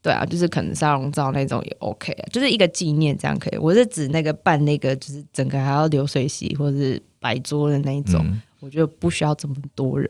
[0.04, 3.58] 对啊，就是可能沙龙照那种也 OK 啊，就是一个纪念这样可以。
[3.58, 10.08] 我是指那个办那个，就是整个还要流水席或者是摆桌的那一种，嗯我觉得不需要这么多人。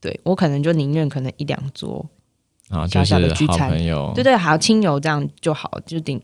[0.00, 2.04] 对我可能就宁愿可能一两桌，
[2.70, 3.70] 啊，小小的聚餐
[4.14, 6.18] 对对，还有亲友这样就好，就顶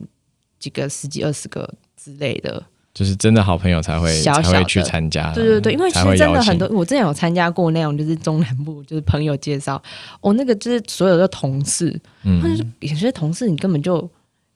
[0.59, 2.65] 几个十几二十个之类的。
[2.95, 9.83] 就是真的好朋友才会小小才会去参加，对对对，因为其实真的很多，我之前有参加过那种就是中南部就是朋友介绍，
[10.21, 11.93] 哦，那个就是所有的同事，
[12.23, 12.41] 嗯。
[12.41, 13.99] 或者是有些同事你根本就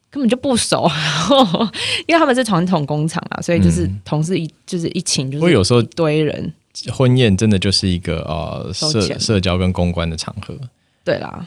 [0.08, 1.60] 根本就不熟，然 后
[2.06, 4.00] 因为他们是传统工厂啊，所以就是嗯。
[4.04, 6.52] 同事一就是一请就是有时候一堆人，
[6.92, 10.56] 婚宴真的就是一个呃社社交跟公关的场合，
[11.02, 11.44] 对啦，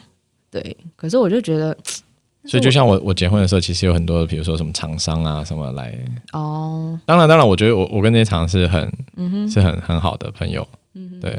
[0.50, 1.74] 对，可是我就觉得
[2.44, 5.96] 所以就像我我结婚的时候，其实有很多比如说什么厂商啊什么来，
[6.32, 10.66] 哦，当然当然，我觉得我我跟那些厂商是很嗯，是很很好的朋友，
[11.20, 11.38] 对，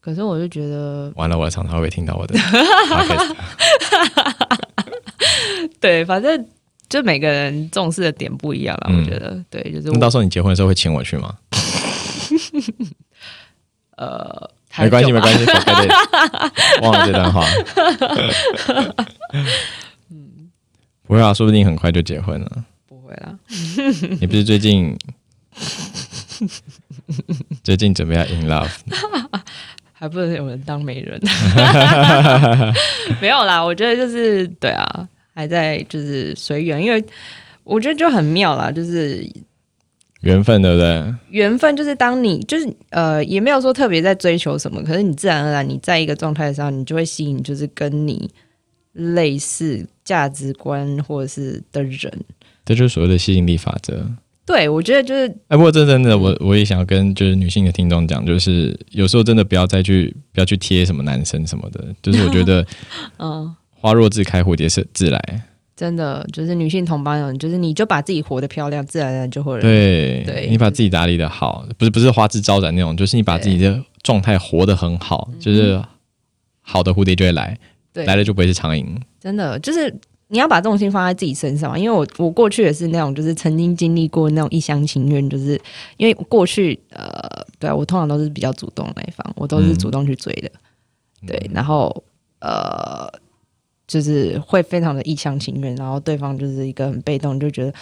[0.00, 2.34] 可是我就觉得 完了我的厂商会不会听到我的
[5.80, 6.46] 对，反正
[6.88, 9.00] 就每个人重视的点不一样了，嗯。
[9.00, 9.42] 我觉得。
[9.50, 11.34] 对，就是我那到时候你结婚的时候会请我去吗？
[13.96, 15.88] 呃，没关系，没，关系，对对，
[16.82, 17.44] 忘了这段话。
[21.06, 22.64] 不会啊，说不定很快就结婚了。
[22.88, 23.38] 不会啦。
[24.20, 24.96] 你不是最近
[27.62, 28.70] 最近准备要 in love？
[29.92, 31.20] 还不能有人当媒人，
[33.20, 33.62] 没有啦。
[33.62, 37.04] 我觉得就是对啊，还在就是随缘，因为
[37.62, 39.24] 我觉得就很妙啦，就是
[40.22, 41.14] 缘分对不对？
[41.30, 48.30] 缘分，就是当你就是呃，也没有说特别在追求什么，可是你自然而然你在一个状态的时候，你就会吸引就是跟你
[48.92, 52.12] 类似价值观或者是的人。
[52.64, 54.04] 这就是所谓的吸引力法则。
[54.44, 62.66] 对，我觉得就是哎，不过这真的，我我也想要跟就是女性的听众讲，就是有时候真的不要再去不要去贴什么男生什么的，就是我觉得
[63.18, 63.54] 嗯。
[63.70, 65.42] 花若自开，蝴蝶是自来。
[65.74, 75.82] 真的就是女性同胞人，就是你就把自己活得漂亮，自然而然就会对，对你把自己打理的好，不是不是花枝招展那种，就是你把自己的状态活得很好，就是
[76.60, 77.58] 好的蝴蝶就会来，
[77.92, 78.86] 对来了就不会是苍蝇。
[79.18, 79.92] 真的就是
[80.28, 81.78] 你要把重心放在自己身上。
[81.78, 85.60] 因为我我过去也是那种，就是曾经经历过那种一厢情愿，就是
[85.96, 87.10] 因为过去呃
[87.58, 90.50] 对啊，我通常都是比较主动那一方，我都是主动去追的，
[91.26, 92.02] 对，然后
[92.40, 93.08] 呃，
[93.86, 97.72] 就是会非常的一厢情愿，然后对方就是一个很被动，就觉得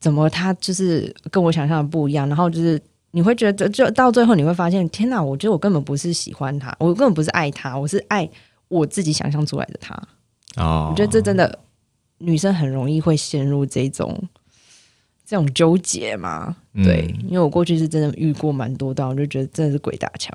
[0.00, 2.80] 怎么他就是跟我想象的不一样，然后就是
[3.12, 8.28] 你会觉得就到最后你会发现，天哪，我觉得我根本不是喜欢他，我根本不是爱他，我是爱
[8.68, 9.94] 我自己想象出来的他。
[10.56, 11.58] 哦，我觉得这真的
[12.18, 14.20] 女生很容易会陷入这种
[15.24, 16.54] 这种纠结嘛。
[16.74, 20.32] 嗯对，因为我过去是真的遇过蛮多的，我就觉得真的是鬼打墙。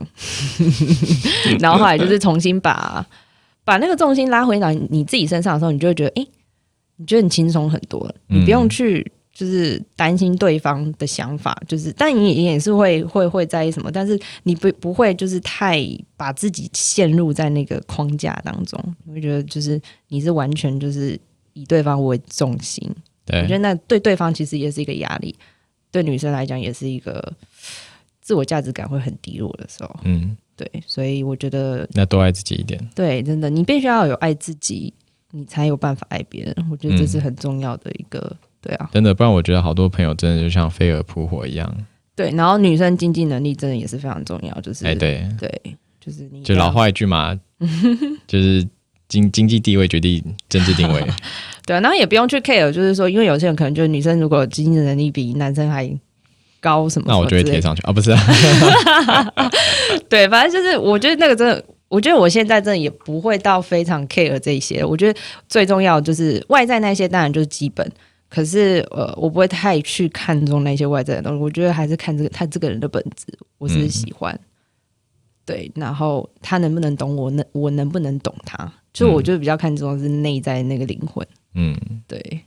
[1.60, 3.06] 然后后来就是重新把
[3.64, 6.28] 把那个重心拉回到你自己身上的时候，你就会觉得，诶，
[6.98, 15.80] 你觉得很轻松很多了，你不用去就是担心对方的想法，就是，但你也是会会会在意什么，但是你不不会就是太
[16.16, 21.20] 把自己陷入在那个框架当中，你会觉得就是你是完全就是
[21.54, 22.88] 以对方为重心，
[23.28, 25.36] 我觉得那对对方其实也是一个压力，
[25.90, 27.34] 对女生来讲也是一个
[28.22, 30.00] 自我价值感会很低落的时候。
[30.04, 32.80] 嗯，对，所以我觉得那多爱自己一点。
[32.96, 34.94] 对，真的，你必须要有爱自己，
[35.32, 36.56] 你才有办法爱别人。
[36.72, 41.76] 我觉得这是很重要的一个，对啊，真的，不然我觉得好多朋友真的就像飞蛾扑火一样。
[42.16, 42.30] 对。
[42.32, 47.40] 然后女生经济能力真的也是非常重要，就是哎，对，对，就是你就老话一句嘛，
[48.28, 48.68] 就是
[49.08, 51.04] 经经济地位决定政治定位。
[51.66, 55.90] 对啊，然后也不用去 care，就是说，因为有些人可能就是女生如果经济能力比男生还
[56.64, 58.20] 高什么，那我就会贴上去啊，不是啊？
[60.08, 64.84] 对，反正就是我觉得那个真的，我觉得我现在真的也不会到非常 care 这些。
[64.86, 67.92] 我觉得最重要的就是外在那些，当然就是基本。
[68.30, 71.44] 可是呃，我不会太去看重那些外在的东西。
[71.44, 73.28] 我觉得还是看这个他这个人的本质，
[73.60, 74.40] 我是喜欢。
[75.46, 78.72] 对，然后他能不能懂我，能我能不能懂他？
[78.92, 81.28] 就我就比较看重的是内在那个灵魂。
[81.54, 81.76] 嗯，
[82.08, 82.40] 对，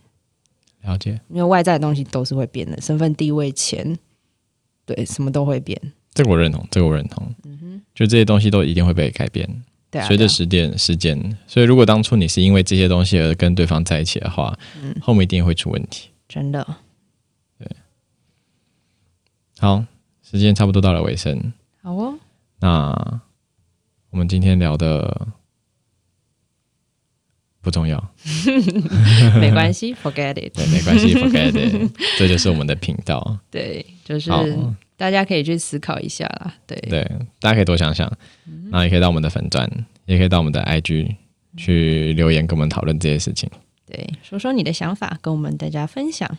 [0.83, 1.21] 了解。
[1.29, 3.97] 因为外在的东西都是会变的，身份、地位、钱，
[4.87, 5.79] 对，什么都会变。
[6.15, 7.35] 这个我认同，这个我认同。
[7.45, 9.47] 嗯哼就这些东西都一定会被改变，
[9.91, 11.37] 对啊，随着时间时间。
[11.47, 16.09] 所以，如果当初你是因为这些东西而跟对方在一起的话，嗯后面一定会出问题。
[16.29, 16.67] 真的
[17.59, 17.69] 对
[19.59, 19.85] 好，
[20.23, 22.19] 时间差不多到了尾声，好哦。
[22.61, 23.21] 那
[24.11, 25.29] 我们今天聊的
[27.67, 28.01] 不重要，
[29.41, 30.55] 没关系，forget it。
[30.55, 33.37] 对，没关系，forget it，这就是我们的频道。
[33.51, 34.31] 对，就是，
[34.97, 36.55] 大家可以去思考一下啦。
[36.65, 37.03] 对，对，
[37.41, 38.09] 大家可以多想想，
[38.71, 39.69] 然后也可以到我们的粉钻，
[40.05, 41.17] 也可以到我们的 IG
[41.57, 43.51] 去留言跟我们讨论这些事情。
[43.85, 46.31] 对，说说你的想法，跟我们大家分享。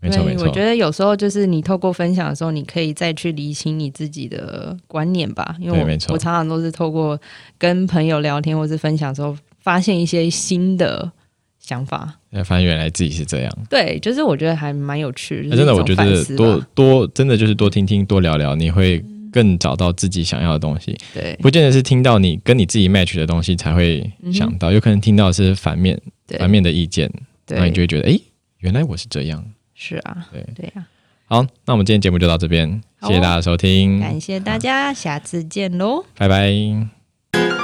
[0.00, 5.56] 没错，我，觉得有时候就是你透过分享的时候，你可以再去理清你自己的观念吧。
[5.58, 7.20] 因为我我常常都是透过
[7.58, 11.10] 跟朋友聊天或是分享的时候，发现一些新的
[11.58, 12.20] 想法。
[12.30, 13.58] 才发现原来自己是这样。
[13.70, 19.02] 对，就是我觉得还蛮有趣真的，我觉得多多真的就是多听听、多聊聊，你会
[19.32, 20.96] 更找到自己想要的东西。
[21.14, 25.98] 对不见得是听到你跟你自己 match 的东西才会想到，有可能听到是反面
[26.38, 27.10] 反面的意见，
[27.46, 28.18] 对那你就会觉得，哎，
[28.58, 29.44] 原来我是这样。
[29.74, 30.86] 是啊，对对啊。
[31.26, 36.04] 好，那我们今天节目就到这边，谢谢大家收听，感谢大家，下次见喽。
[36.16, 37.63] 拜拜。